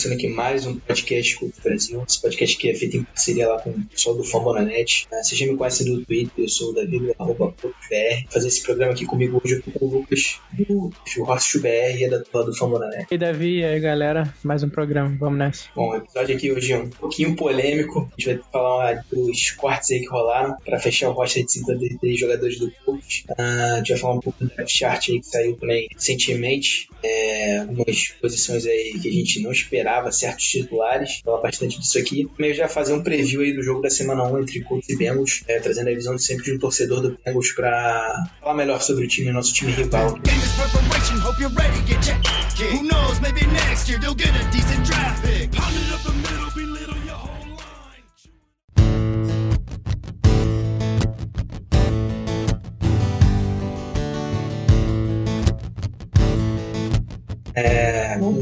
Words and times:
começando 0.00 0.14
aqui 0.14 0.28
mais 0.28 0.64
um 0.64 0.78
podcast 0.78 1.36
com 1.36 1.44
o 1.44 1.52
Brasil. 1.62 2.02
Esse 2.08 2.22
podcast 2.22 2.56
aqui 2.56 2.70
é 2.70 2.74
feito 2.74 2.96
em 2.96 3.04
parceria 3.04 3.48
lá 3.48 3.60
com 3.60 3.68
o 3.68 3.84
pessoal 3.84 4.16
do 4.16 4.24
Fambonanet. 4.24 5.06
Uh, 5.12 5.22
você 5.22 5.36
já 5.36 5.44
me 5.44 5.58
conhece 5.58 5.84
do 5.84 6.02
Twitter, 6.06 6.32
eu 6.38 6.48
sou 6.48 6.70
o 6.70 6.72
David, 6.72 7.14
arroba 7.18 7.54
Fazer 8.30 8.48
esse 8.48 8.62
programa 8.62 8.92
aqui 8.92 9.04
comigo 9.04 9.42
hoje 9.44 9.60
com 9.60 9.84
o 9.84 9.90
Lucas, 9.90 10.40
do 10.54 10.90
Churrasco 11.04 11.60
BR 11.60 11.98
e 11.98 12.04
é 12.04 12.08
da 12.08 12.20
turma 12.20 12.46
do 12.46 12.56
Fambonanet. 12.56 13.08
E 13.10 13.18
Davi, 13.18 13.58
e 13.58 13.64
aí 13.64 13.78
galera, 13.78 14.32
mais 14.42 14.62
um 14.62 14.70
programa, 14.70 15.14
vamos 15.20 15.38
nessa. 15.38 15.64
Bom, 15.76 15.90
o 15.90 15.96
episódio 15.96 16.34
aqui 16.34 16.50
hoje 16.50 16.72
é 16.72 16.78
um 16.78 16.88
pouquinho 16.88 17.36
polêmico. 17.36 18.10
A 18.16 18.20
gente 18.20 18.34
vai 18.34 18.44
falar 18.50 19.04
dos 19.12 19.50
cortes 19.50 19.90
aí 19.90 20.00
que 20.00 20.08
rolaram 20.08 20.56
para 20.64 20.78
fechar 20.78 21.10
o 21.10 21.12
roster 21.12 21.44
de 21.44 21.52
53 21.52 22.18
jogadores 22.18 22.58
do 22.58 22.72
Colts. 22.86 23.24
Uh, 23.28 23.34
a 23.38 23.76
gente 23.76 23.90
vai 23.90 23.98
falar 23.98 24.14
um 24.14 24.20
pouco 24.20 24.42
do 24.42 24.48
draft 24.48 24.74
chart 24.74 25.10
aí 25.10 25.20
que 25.20 25.26
saiu 25.26 25.56
também 25.58 25.88
recentemente. 25.94 26.88
É, 27.02 27.58
algumas 27.58 28.08
posições 28.20 28.66
aí 28.66 28.98
que 29.00 29.08
a 29.08 29.12
gente 29.12 29.40
não 29.40 29.50
esperava, 29.52 29.89
certos 30.12 30.46
titulares. 30.46 31.20
Falar 31.24 31.42
bastante 31.42 31.78
disso 31.78 31.98
aqui. 31.98 32.28
Também 32.36 32.54
já 32.54 32.68
fazer 32.68 32.92
um 32.92 33.02
preview 33.02 33.40
aí 33.40 33.52
do 33.52 33.62
jogo 33.62 33.80
da 33.80 33.90
semana 33.90 34.24
1 34.24 34.40
entre 34.40 34.60
Colts 34.62 34.88
e 34.88 34.96
Bengals, 34.96 35.42
é, 35.48 35.58
trazendo 35.60 35.90
a 35.90 35.94
visão 35.94 36.14
de 36.16 36.22
sempre 36.22 36.44
de 36.44 36.52
um 36.52 36.58
torcedor 36.58 37.00
do 37.00 37.18
Bengals 37.24 37.52
para 37.52 38.24
falar 38.40 38.54
melhor 38.54 38.80
sobre 38.80 39.04
o 39.04 39.08
time, 39.08 39.32
nosso 39.32 39.52
time 39.52 39.72
rival. 39.72 40.18
Who 42.60 42.82
knows, 42.82 43.18
maybe 43.20 43.46
next 43.46 43.88
year 43.88 43.98
they'll 43.98 44.14
get 44.14 44.28
a 44.28 44.44
decent. 44.50 44.70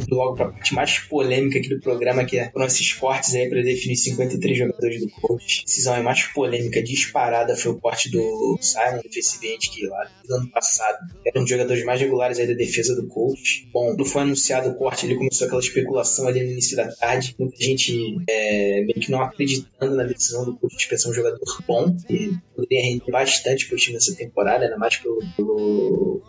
É, 0.08 0.14
vamos 0.14 0.18
logo 0.18 0.36
para 0.36 0.48
parte 0.48 0.74
mais 0.74 0.98
polêmica 0.98 1.58
aqui 1.58 1.68
do 1.68 1.80
programa, 1.80 2.24
que 2.24 2.38
é, 2.38 2.50
foram 2.50 2.66
esses 2.66 2.92
cortes 2.94 3.34
aí 3.34 3.48
para 3.48 3.62
definir 3.62 3.96
53 3.96 4.58
jogadores 4.58 5.00
do 5.00 5.10
coach. 5.10 5.60
A 5.60 5.64
decisão 5.64 5.94
é 5.94 6.02
mais 6.02 6.24
polêmica, 6.24 6.82
disparada, 6.82 7.56
foi 7.56 7.72
o 7.72 7.80
corte 7.80 8.10
do 8.10 8.58
Simon, 8.60 9.00
defensive 9.02 9.58
que 9.58 9.86
lá 9.86 10.10
no 10.28 10.36
ano 10.36 10.50
passado 10.50 10.98
era 11.26 11.38
um 11.38 11.42
dos 11.42 11.50
jogadores 11.50 11.84
mais 11.84 12.00
regulares 12.00 12.38
aí 12.38 12.46
da 12.46 12.54
defesa 12.54 12.94
do 12.94 13.06
coach. 13.06 13.68
Bom, 13.72 13.88
quando 13.88 14.04
foi 14.04 14.22
anunciado 14.22 14.70
o 14.70 14.74
corte, 14.74 15.06
ele 15.06 15.16
começou 15.16 15.46
aquela 15.46 15.60
especulação 15.60 16.26
ali 16.26 16.42
no 16.42 16.52
início 16.52 16.76
da 16.76 16.88
tarde, 16.88 17.34
muita 17.38 17.56
gente 17.62 18.16
é, 18.28 18.82
meio 18.82 19.00
que 19.00 19.10
não 19.10 19.22
acreditando 19.22 19.96
na 19.96 20.04
decisão 20.04 20.44
do 20.44 20.56
coach 20.56 20.76
de 20.76 20.88
pensar 20.88 21.10
um 21.10 21.14
jogador 21.14 21.38
bom, 21.66 21.96
que 22.06 22.32
poderia 22.54 22.82
render 22.82 23.10
bastante 23.10 23.66
pro 23.66 23.76
time 23.76 23.94
nessa 23.94 24.14
temporada, 24.14 24.64
ainda 24.64 24.76
mais 24.76 24.96
pelo, 24.96 25.18
pelo 25.36 26.22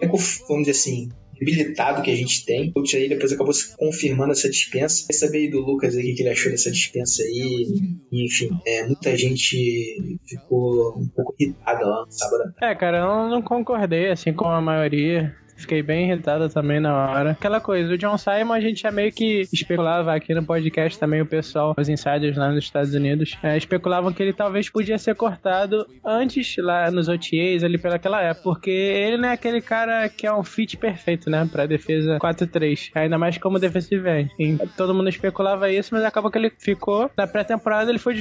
vamos 0.47 0.66
dizer 0.66 0.71
assim, 0.71 1.09
debilitado 1.39 2.01
que 2.01 2.11
a 2.11 2.15
gente 2.15 2.45
tem. 2.45 2.71
O 2.75 2.83
aí 2.95 3.09
depois 3.09 3.31
acabou 3.31 3.53
se 3.53 3.75
confirmando 3.77 4.31
essa 4.31 4.49
dispensa. 4.49 5.05
Quer 5.07 5.13
saber 5.13 5.37
aí 5.39 5.49
do 5.49 5.59
Lucas 5.59 5.95
aí 5.95 6.11
o 6.11 6.15
que 6.15 6.21
ele 6.21 6.29
achou 6.29 6.51
dessa 6.51 6.71
dispensa 6.71 7.23
aí. 7.23 7.67
enfim, 8.11 8.49
é, 8.67 8.85
muita 8.85 9.17
gente 9.17 10.19
ficou 10.27 10.97
um 10.97 11.07
pouco 11.07 11.33
irritada 11.39 11.85
lá 11.85 12.05
no 12.05 12.11
sábado. 12.11 12.53
É, 12.61 12.75
cara, 12.75 12.99
eu 12.99 13.29
não 13.29 13.41
concordei 13.41 14.11
assim 14.11 14.33
com 14.33 14.47
a 14.47 14.61
maioria. 14.61 15.35
Fiquei 15.59 15.83
bem 15.83 16.09
irritada 16.09 16.49
também 16.49 16.79
na 16.79 16.95
hora. 16.95 17.31
Aquela 17.31 17.59
coisa, 17.59 17.93
o 17.93 17.97
John 17.97 18.17
Simon 18.17 18.53
a 18.53 18.59
gente 18.59 18.81
já 18.81 18.91
meio 18.91 19.11
que 19.11 19.41
especulava 19.52 20.15
aqui 20.15 20.33
no 20.33 20.43
podcast 20.43 20.97
também, 20.97 21.21
o 21.21 21.25
pessoal, 21.25 21.75
os 21.77 21.89
insiders 21.89 22.38
lá 22.38 22.49
nos 22.52 22.63
Estados 22.63 22.93
Unidos, 22.93 23.38
é, 23.43 23.57
especulavam 23.57 24.13
que 24.13 24.23
ele 24.23 24.33
talvez 24.33 24.69
podia 24.69 24.97
ser 24.97 25.15
cortado 25.15 25.85
antes 26.05 26.55
lá 26.57 26.89
nos 26.89 27.07
OTAs, 27.07 27.63
ali 27.63 27.77
pelaquela 27.77 28.21
época, 28.21 28.43
porque 28.43 28.69
ele 28.69 29.17
não 29.17 29.30
é 29.30 29.33
aquele 29.33 29.61
cara 29.61 30.08
que 30.08 30.25
é 30.25 30.33
um 30.33 30.43
fit 30.43 30.77
perfeito, 30.77 31.30
né, 31.30 31.47
pra 31.52 31.65
defesa 31.65 32.17
4-3, 32.20 32.91
ainda 32.95 33.17
mais 33.17 33.37
como 33.37 33.59
defensive 33.59 34.08
end. 34.09 34.59
Todo 34.77 34.93
mundo 34.93 35.09
especulava 35.09 35.70
isso, 35.71 35.93
mas 35.93 36.03
acabou 36.03 36.31
que 36.31 36.37
ele 36.37 36.52
ficou, 36.58 37.11
na 37.17 37.27
pré-temporada 37.27 37.91
ele 37.91 37.99
foi 37.99 38.15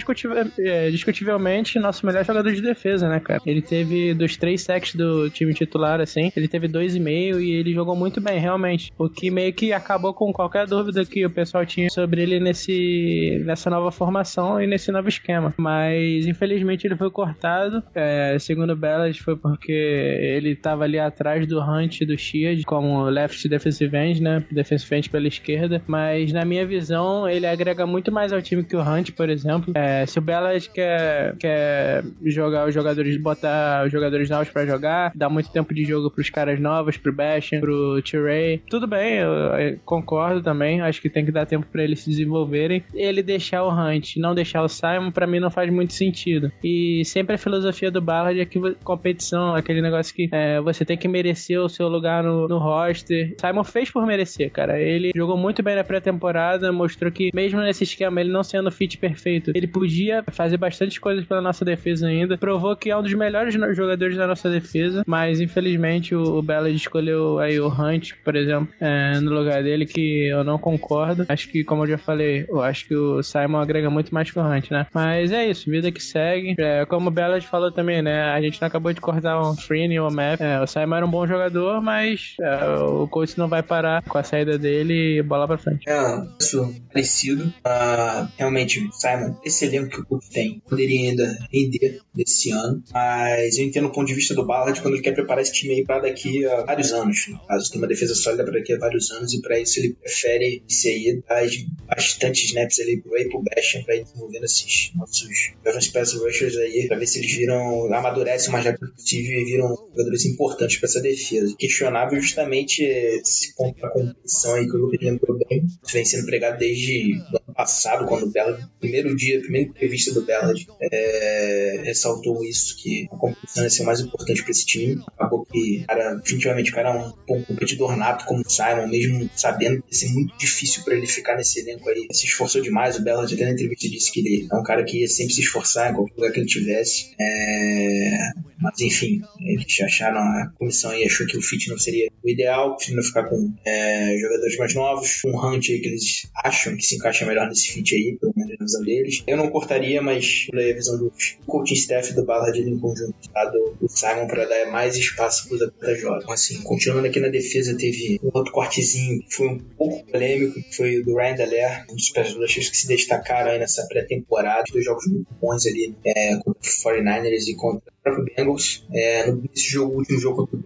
é, 0.58 0.90
discutivelmente 0.90 1.78
nosso 1.78 2.04
melhor 2.04 2.24
jogador 2.24 2.52
de 2.52 2.60
defesa, 2.60 3.08
né, 3.08 3.20
cara. 3.20 3.40
Ele 3.46 3.62
teve 3.62 4.14
dos 4.14 4.36
três 4.36 4.62
sacks 4.62 4.94
do 4.94 5.30
time 5.30 5.54
titular, 5.54 6.00
assim, 6.00 6.32
ele 6.36 6.48
teve 6.48 6.66
dois 6.68 6.96
e 6.96 7.00
meio 7.00 7.27
e 7.36 7.52
ele 7.52 7.72
jogou 7.72 7.96
muito 7.96 8.20
bem, 8.20 8.38
realmente. 8.38 8.92
O 8.98 9.08
que 9.08 9.30
meio 9.30 9.52
que 9.52 9.72
acabou 9.72 10.14
com 10.14 10.32
qualquer 10.32 10.66
dúvida 10.66 11.04
que 11.04 11.24
o 11.24 11.30
pessoal 11.30 11.64
tinha 11.66 11.90
sobre 11.90 12.22
ele 12.22 12.40
nesse, 12.40 13.42
nessa 13.44 13.70
nova 13.70 13.90
formação 13.90 14.60
e 14.60 14.66
nesse 14.66 14.90
novo 14.92 15.08
esquema. 15.08 15.54
Mas 15.56 16.26
infelizmente 16.26 16.86
ele 16.86 16.96
foi 16.96 17.10
cortado. 17.10 17.82
É, 17.94 18.36
segundo 18.38 18.76
Bellas, 18.76 19.18
foi 19.18 19.36
porque 19.36 19.72
ele 19.72 20.50
estava 20.50 20.84
ali 20.84 20.98
atrás 20.98 21.46
do 21.46 21.60
Hunt 21.60 22.00
e 22.00 22.06
do 22.06 22.16
Shield 22.16 22.64
como 22.64 23.04
left 23.04 23.48
defensive 23.48 23.96
end, 23.96 24.22
né? 24.22 24.44
Defensive 24.50 24.94
end 24.94 25.10
pela 25.10 25.28
esquerda. 25.28 25.82
Mas 25.86 26.32
na 26.32 26.44
minha 26.44 26.66
visão, 26.66 27.28
ele 27.28 27.46
agrega 27.46 27.86
muito 27.86 28.12
mais 28.12 28.32
ao 28.32 28.42
time 28.42 28.64
que 28.64 28.76
o 28.76 28.82
Hunt, 28.82 29.12
por 29.12 29.28
exemplo. 29.28 29.72
É, 29.74 30.06
se 30.06 30.18
o 30.18 30.22
Bellas 30.22 30.66
quer, 30.66 31.36
quer 31.36 32.04
jogar 32.24 32.68
os 32.68 32.74
jogadores, 32.74 33.16
botar 33.16 33.86
os 33.86 33.92
jogadores 33.92 34.28
novos 34.30 34.48
para 34.50 34.66
jogar, 34.66 35.12
dar 35.14 35.28
muito 35.28 35.50
tempo 35.50 35.74
de 35.74 35.84
jogo 35.84 36.10
para 36.10 36.22
os 36.22 36.30
caras 36.30 36.60
novos, 36.60 36.96
pro 36.96 37.12
Sebastian, 37.18 37.60
pro 37.60 38.00
T-Ray. 38.00 38.62
Tudo 38.70 38.86
bem, 38.86 39.14
eu, 39.14 39.32
eu, 39.32 39.78
concordo 39.84 40.40
também. 40.40 40.80
Acho 40.80 41.02
que 41.02 41.10
tem 41.10 41.24
que 41.24 41.32
dar 41.32 41.46
tempo 41.46 41.66
para 41.70 41.82
eles 41.82 42.00
se 42.00 42.10
desenvolverem. 42.10 42.84
Ele 42.94 43.22
deixar 43.22 43.64
o 43.64 43.70
Hunt, 43.70 44.16
não 44.16 44.34
deixar 44.34 44.62
o 44.62 44.68
Simon, 44.68 45.10
para 45.10 45.26
mim 45.26 45.40
não 45.40 45.50
faz 45.50 45.70
muito 45.72 45.92
sentido. 45.92 46.52
E 46.62 47.04
sempre 47.04 47.34
a 47.34 47.38
filosofia 47.38 47.90
do 47.90 48.00
Ballard 48.00 48.40
é 48.40 48.44
que 48.44 48.58
competição, 48.84 49.54
aquele 49.54 49.82
negócio 49.82 50.14
que 50.14 50.28
é, 50.30 50.60
você 50.60 50.84
tem 50.84 50.96
que 50.96 51.08
merecer 51.08 51.60
o 51.60 51.68
seu 51.68 51.88
lugar 51.88 52.22
no, 52.22 52.46
no 52.46 52.58
roster. 52.58 53.34
Simon 53.40 53.64
fez 53.64 53.90
por 53.90 54.06
merecer, 54.06 54.50
cara. 54.50 54.80
Ele 54.80 55.10
jogou 55.14 55.36
muito 55.36 55.62
bem 55.62 55.74
na 55.74 55.82
pré-temporada, 55.82 56.70
mostrou 56.72 57.10
que 57.10 57.30
mesmo 57.34 57.60
nesse 57.60 57.82
esquema, 57.82 58.20
ele 58.20 58.30
não 58.30 58.44
sendo 58.44 58.70
fit 58.70 58.96
perfeito, 58.96 59.52
ele 59.54 59.66
podia 59.66 60.22
fazer 60.30 60.56
bastante 60.56 61.00
coisas 61.00 61.24
pela 61.24 61.42
nossa 61.42 61.64
defesa 61.64 62.06
ainda. 62.06 62.38
Provou 62.38 62.76
que 62.76 62.90
é 62.90 62.96
um 62.96 63.02
dos 63.02 63.14
melhores 63.14 63.54
jogadores 63.74 64.16
da 64.16 64.26
nossa 64.26 64.48
defesa, 64.48 65.02
mas 65.06 65.40
infelizmente 65.40 66.14
o, 66.14 66.38
o 66.38 66.42
Ballard 66.42 66.76
escolheu 66.76 67.07
escolheu 67.08 67.38
aí 67.38 67.58
o 67.58 67.68
Hunt, 67.68 68.12
por 68.24 68.36
exemplo, 68.36 68.68
é, 68.80 69.18
no 69.20 69.32
lugar 69.32 69.62
dele, 69.62 69.86
que 69.86 70.28
eu 70.28 70.44
não 70.44 70.58
concordo. 70.58 71.24
Acho 71.28 71.48
que, 71.48 71.64
como 71.64 71.84
eu 71.84 71.88
já 71.88 71.98
falei, 71.98 72.44
eu 72.48 72.60
acho 72.60 72.86
que 72.86 72.94
o 72.94 73.22
Simon 73.22 73.58
agrega 73.58 73.88
muito 73.88 74.12
mais 74.12 74.30
que 74.30 74.38
o 74.38 74.42
Hunt, 74.42 74.70
né? 74.70 74.86
Mas 74.92 75.32
é 75.32 75.48
isso, 75.48 75.70
vida 75.70 75.90
que 75.90 76.02
segue. 76.02 76.54
É, 76.58 76.84
como 76.84 77.08
o 77.08 77.10
Bellad 77.10 77.44
falou 77.46 77.72
também, 77.72 78.02
né? 78.02 78.24
A 78.24 78.40
gente 78.40 78.60
não 78.60 78.68
acabou 78.68 78.92
de 78.92 79.00
cortar 79.00 79.40
o 79.40 79.54
Freeney 79.56 79.96
e 79.96 80.00
o 80.00 80.10
Map. 80.10 80.40
É, 80.40 80.60
o 80.60 80.66
Simon 80.66 80.96
era 80.96 81.06
um 81.06 81.10
bom 81.10 81.26
jogador, 81.26 81.80
mas 81.80 82.34
é, 82.40 82.64
o 82.80 83.08
coach 83.08 83.38
não 83.38 83.48
vai 83.48 83.62
parar 83.62 84.02
com 84.02 84.18
a 84.18 84.22
saída 84.22 84.58
dele 84.58 85.18
e 85.18 85.22
bola 85.22 85.46
pra 85.46 85.58
frente. 85.58 85.88
É, 85.88 86.22
isso 86.40 86.74
parecido. 86.92 87.44
Uh, 87.44 88.28
realmente, 88.36 88.88
Simon, 88.92 89.34
esse 89.44 89.64
elenco 89.64 89.90
que 89.90 90.00
o 90.00 90.04
coach 90.04 90.28
tem, 90.30 90.60
poderia 90.68 91.10
ainda 91.10 91.38
render 91.52 92.00
desse 92.14 92.50
ano, 92.50 92.82
mas 92.92 93.56
eu 93.58 93.64
entendo 93.64 93.86
o 93.86 93.92
ponto 93.92 94.06
de 94.06 94.14
vista 94.14 94.34
do 94.34 94.44
Ballard 94.44 94.80
quando 94.80 94.94
ele 94.94 95.02
quer 95.02 95.12
preparar 95.12 95.42
esse 95.42 95.52
time 95.52 95.74
aí 95.74 95.84
pra 95.84 96.00
daqui 96.00 96.44
a 96.46 96.62
vários 96.64 96.92
anos 96.92 96.97
anos, 96.98 97.26
no 97.28 97.46
caso, 97.46 97.70
tem 97.70 97.80
uma 97.80 97.88
defesa 97.88 98.14
sólida 98.14 98.44
para 98.44 98.54
daqui 98.54 98.72
a 98.72 98.78
vários 98.78 99.10
anos, 99.10 99.32
e 99.32 99.40
para 99.40 99.58
isso 99.58 99.78
ele 99.78 99.94
prefere 99.94 100.62
esse 100.68 100.88
aí 100.88 101.22
dar 101.28 101.46
bastante 101.86 102.46
snaps 102.46 102.78
ali 102.80 103.00
pro 103.00 103.10
pro 103.28 103.42
Bastion 103.42 103.82
para 103.82 103.96
ir 103.96 104.04
desenvolvendo 104.04 104.44
esses 104.44 104.92
nossos 104.94 105.28
jovens 105.64 105.88
pass 105.88 106.12
rushers 106.12 106.56
aí, 106.56 106.86
para 106.86 106.98
ver 106.98 107.06
se 107.06 107.18
eles 107.18 107.32
viram, 107.32 107.92
amadurecem 107.92 108.48
o 108.48 108.52
mais 108.52 108.64
rápido 108.64 108.92
possível 108.92 109.40
e 109.40 109.44
viram 109.44 109.68
jogadores 109.68 110.24
importantes 110.26 110.76
para 110.78 110.88
essa 110.88 111.00
defesa. 111.00 111.54
Questionável 111.58 112.20
justamente 112.20 112.82
esse 112.82 113.54
ponto 113.54 113.80
da 113.80 113.88
competição 113.90 114.54
aí 114.54 114.66
que 114.66 114.76
o 114.76 114.78
Lucas 114.78 115.00
lembrou 115.00 115.38
bem, 115.48 115.66
vem 115.92 116.04
sendo 116.04 116.26
pregado 116.26 116.58
desde 116.58 117.14
o 117.14 117.36
ano 117.36 117.54
passado, 117.54 118.06
quando 118.06 118.24
o 118.24 118.30
Bellard, 118.30 118.66
primeiro 118.80 119.14
dia, 119.16 119.40
primeira 119.40 119.68
entrevista 119.68 120.12
do 120.12 120.22
Bellard, 120.24 120.66
é, 120.80 121.82
ressaltou 121.84 122.44
isso, 122.44 122.76
que 122.76 123.08
a 123.10 123.16
competição 123.16 123.64
ia 123.64 123.70
ser 123.70 123.82
mais 123.84 124.00
importante 124.00 124.42
para 124.42 124.50
esse 124.50 124.66
time. 124.66 125.02
Acabou 125.06 125.44
que, 125.44 125.84
cara, 125.86 126.14
definitivamente, 126.14 126.70
o 126.70 126.74
cara 126.88 127.14
um, 127.28 127.34
um 127.34 127.42
competidor 127.42 127.96
nato 127.96 128.24
como 128.24 128.42
o 128.42 128.50
Simon, 128.50 128.86
mesmo 128.86 129.28
sabendo 129.34 129.82
que 129.82 129.94
ia 129.94 129.98
ser 129.98 130.12
muito 130.12 130.36
difícil 130.38 130.82
para 130.82 130.94
ele 130.94 131.06
ficar 131.06 131.36
nesse 131.36 131.60
elenco 131.60 131.88
aí. 131.88 132.08
Se 132.12 132.26
esforçou 132.26 132.60
demais, 132.60 132.96
o 132.96 133.02
Bellard 133.02 133.32
até 133.32 133.44
na 133.44 133.52
entrevista 133.52 133.88
disse 133.88 134.10
que 134.10 134.20
ele 134.20 134.48
é 134.50 134.54
um 134.56 134.62
cara 134.62 134.84
que 134.84 135.00
ia 135.00 135.08
sempre 135.08 135.34
se 135.34 135.40
esforçar 135.40 135.90
em 135.90 135.94
qualquer 135.94 136.14
lugar 136.14 136.32
que 136.32 136.40
ele 136.40 136.46
tivesse. 136.46 137.10
É... 137.20 138.32
Mas 138.60 138.80
enfim, 138.80 139.20
eles 139.40 139.80
acharam, 139.80 140.18
a 140.18 140.52
comissão 140.58 140.90
aí 140.90 141.04
achou 141.04 141.26
que 141.26 141.36
o 141.36 141.42
fit 141.42 141.68
não 141.68 141.78
seria 141.78 142.10
o 142.22 142.28
ideal, 142.28 142.76
preferindo 142.76 143.02
ficar 143.04 143.24
com 143.24 143.52
é, 143.64 144.16
jogadores 144.18 144.56
mais 144.58 144.74
novos, 144.74 145.20
um 145.24 145.38
Hunt 145.38 145.66
que 145.66 145.86
eles 145.86 146.28
acham 146.34 146.76
que 146.76 146.82
se 146.82 146.96
encaixa 146.96 147.24
melhor 147.24 147.48
nesse 147.48 147.68
fit 147.68 147.94
aí, 147.94 148.18
pelo 148.20 148.32
menos 148.36 148.56
na 148.58 148.64
visão 148.64 148.82
deles. 148.82 149.22
Eu 149.26 149.36
não 149.36 149.50
cortaria, 149.50 150.02
mas 150.02 150.46
pela 150.50 150.74
visão 150.74 150.98
do 150.98 151.12
coaching 151.46 151.74
staff 151.74 152.12
do 152.14 152.24
Ballard 152.24 152.58
em 152.60 152.78
conjunto, 152.78 153.14
tá? 153.32 153.44
do, 153.46 153.76
do 153.80 153.88
Simon 153.88 154.26
para 154.26 154.44
dar 154.44 154.70
mais 154.70 154.96
espaço 154.96 155.48
para 155.48 155.56
os 155.56 155.62
atletas 155.62 156.00
jovens. 156.00 156.22
Então, 156.22 156.34
assim, 156.34 156.62
continuando 156.62 157.06
aqui 157.06 157.20
na 157.20 157.28
defesa, 157.28 157.76
teve 157.76 158.20
um 158.22 158.30
outro 158.34 158.52
cortezinho 158.52 159.20
que 159.22 159.34
foi 159.34 159.48
um 159.48 159.58
pouco 159.58 160.04
polêmico, 160.10 160.54
que 160.54 160.76
foi 160.76 160.98
o 160.98 161.04
do 161.04 161.16
Ryan 161.16 161.36
Dallaire, 161.36 161.84
um 161.90 161.94
dos 161.94 162.10
personagens 162.10 162.68
que 162.68 162.76
se 162.76 162.88
destacaram 162.88 163.52
aí 163.52 163.58
nessa 163.58 163.86
pré-temporada, 163.86 164.64
dois 164.72 164.84
jogos 164.84 165.06
muito 165.06 165.28
bons 165.40 165.66
ali 165.66 165.94
é, 166.04 166.36
contra 166.36 166.60
o 166.60 166.64
49ers 166.64 167.48
e 167.48 167.54
contra 167.54 167.92
Bengals. 168.16 168.86
É, 168.92 169.30
nesse 169.32 169.70
jogo, 169.70 169.96
último 169.96 170.20
jogo 170.20 170.36
contra 170.36 170.57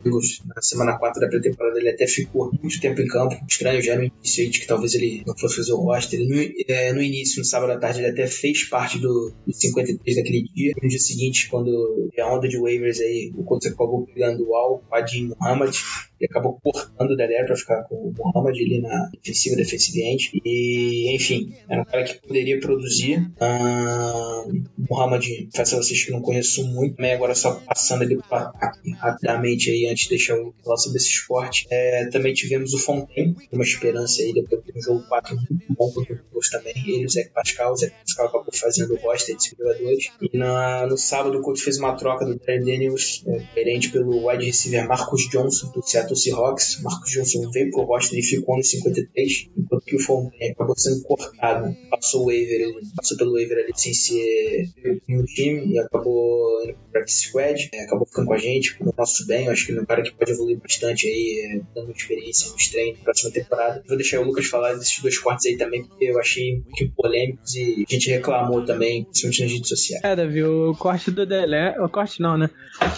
na 0.47 0.63
semana 0.63 0.99
4 0.99 1.21
da 1.21 1.29
pré-temporada, 1.29 1.79
ele 1.79 1.91
até 1.91 2.07
ficou 2.07 2.51
muito 2.61 2.81
tempo 2.81 3.01
em 3.01 3.07
campo. 3.07 3.37
Estranho 3.49 3.83
já 3.83 3.97
no 3.97 4.05
início 4.05 4.45
aí 4.45 4.51
de 4.51 4.61
que 4.61 4.67
talvez 4.67 4.95
ele 4.95 5.23
não 5.27 5.37
fosse 5.37 5.57
fazer 5.57 5.73
o 5.73 5.81
roster. 5.81 6.21
Ele, 6.21 6.29
no, 6.29 6.75
é, 6.75 6.93
no 6.93 7.03
início, 7.03 7.39
no 7.39 7.45
sábado 7.45 7.73
à 7.73 7.79
tarde, 7.79 8.01
ele 8.01 8.09
até 8.09 8.27
fez 8.27 8.65
parte 8.65 8.99
do, 8.99 9.33
do 9.47 9.53
53 9.53 10.17
daquele 10.17 10.43
dia. 10.55 10.73
No 10.81 10.89
dia 10.89 10.99
seguinte, 10.99 11.49
quando 11.49 12.11
a 12.19 12.35
onda 12.35 12.49
de 12.49 12.59
waivers 12.59 13.01
aí, 13.01 13.33
o 13.37 13.45
Colts 13.45 13.71
acabou 13.71 14.07
pegando 14.07 14.49
o 14.49 14.55
Al, 14.55 14.83
Padim 14.89 15.33
Muhammad 15.39 15.75
e 16.21 16.27
acabou 16.27 16.59
cortando 16.63 17.11
o 17.11 17.17
Dedé 17.17 17.43
para 17.45 17.57
ficar 17.57 17.83
com 17.85 17.97
o 17.97 18.15
Muhammad 18.17 18.55
ali 18.55 18.81
na 18.81 19.11
defensiva, 19.13 19.57
defensive 19.57 20.03
end. 20.03 20.31
E, 20.45 21.15
enfim, 21.15 21.53
era 21.69 21.83
um 21.83 21.85
cara 21.85 22.05
que 22.05 22.21
poderia 22.27 22.61
produzir. 22.61 23.29
Uh, 23.41 24.63
Muhammad, 24.89 25.27
faço 25.55 25.75
a 25.75 25.83
vocês 25.83 26.05
que 26.05 26.13
não 26.13 26.23
conheço 26.23 26.65
muito, 26.69 26.97
também 26.97 27.13
agora 27.13 27.35
só 27.35 27.61
passando 27.67 28.03
ali 28.03 28.17
para 28.29 28.43
ataque 28.43 28.91
rapidamente 28.93 29.71
aí 29.71 29.87
antes 29.93 30.05
de 30.05 30.11
deixar 30.11 30.37
o 30.39 30.55
falar 30.65 30.77
sobre 30.77 30.99
esse 30.99 31.09
esporte. 31.09 31.67
É, 31.71 32.07
também 32.07 32.33
tivemos 32.33 32.73
o 32.75 32.79
Fontaine, 32.79 33.37
uma 33.53 33.63
esperança 33.63 34.23
aí 34.23 34.33
depois 34.33 34.63
de 34.65 34.73
um 34.77 34.83
jogo 34.83 35.09
4 35.09 35.37
muito 35.37 35.67
bom 35.71 35.91
contra 35.93 36.15
o 36.15 36.19
Bulls 36.33 36.51
também. 36.51 36.75
Ele, 36.77 37.07
o 37.07 37.09
Zé 37.09 37.25
Pascal, 37.35 37.73
o 37.73 37.77
Zé 37.77 37.91
Pascal 37.91 38.27
acabou 38.27 38.53
fazendo 38.53 38.95
o 38.95 38.97
roster 38.97 39.37
de 39.37 39.51
jogadores. 39.51 40.07
E 40.21 40.37
na, 40.37 40.87
no 40.87 40.97
sábado 40.97 41.39
o 41.39 41.43
coach 41.43 41.63
fez 41.63 41.79
uma 41.79 41.95
troca 41.97 42.25
do 42.25 42.39
Darren 42.39 42.65
Daniels, 42.65 43.25
é, 43.27 43.89
pelo 43.93 44.29
wide 44.29 44.45
receiver 44.45 44.87
Marcus 44.87 45.29
Johnson, 45.29 45.71
do 45.73 45.83
Seattle 45.83 46.17
Seahawks. 46.17 46.81
Marcus 46.83 47.11
Johnson 47.11 47.51
veio 47.51 47.71
pro 47.71 47.83
roster 47.83 48.19
e 48.19 48.23
ficou 48.23 48.57
no 48.57 48.65
53, 48.65 49.51
enquanto 49.57 49.85
que 49.85 49.97
o 49.97 49.99
Fontaine 49.99 50.53
acabou 50.53 50.77
sendo 50.79 51.03
cortado. 51.03 51.77
Passou 51.91 52.23
o 52.23 52.27
waiver, 52.27 52.73
passou 52.97 53.17
pelo 53.17 53.33
waiver 53.35 53.59
ali 53.59 53.73
sem 53.75 53.93
ser 53.93 54.69
no 55.09 55.25
time 55.25 55.73
e 55.73 55.79
acabou 55.79 56.63
indo 56.65 56.75
pro 56.75 56.91
practice 56.93 57.29
squad, 57.29 57.71
é, 57.73 57.85
acabou 57.85 58.07
ficando 58.07 58.27
com 58.27 58.33
a 58.33 58.39
gente, 58.39 58.77
no 58.81 58.95
nosso 58.97 59.27
bem. 59.27 59.47
Eu 59.47 59.53
acho 59.53 59.67
que 59.67 59.73
é 59.73 59.82
um 59.83 59.87
cara 59.87 60.03
que 60.03 60.13
pode 60.13 60.33
evoluir 60.33 60.59
bastante 60.59 61.07
aí, 61.07 61.57
é, 61.57 61.61
dando 61.75 61.93
experiência 61.93 62.51
nos 62.51 62.69
treinos 62.69 62.99
na 62.99 63.05
próxima 63.05 63.31
temporada. 63.31 63.83
Vou 63.87 63.97
deixar 63.97 64.21
o 64.21 64.25
Lucas 64.25 64.47
falar 64.47 64.75
desses 64.75 65.01
dois 65.01 65.19
cortes 65.19 65.47
aí 65.47 65.57
também, 65.57 65.85
porque 65.85 66.05
eu 66.05 66.19
achei 66.19 66.61
pouquinho 66.61 66.93
polêmicos 66.97 67.55
e 67.55 67.85
a 67.89 67.93
gente 67.93 68.11
reclamou 68.11 68.65
também, 68.65 69.05
principalmente 69.05 69.43
nas 69.43 69.53
redes 69.53 69.69
sociais. 69.69 70.05
É, 70.05 70.17
Davi, 70.17 70.43
o 70.43 70.75
corte 70.79 71.11
do 71.11 71.27
Delé, 71.27 71.77
o 71.81 71.89
corte 71.89 72.21
não, 72.21 72.39
né? 72.39 72.49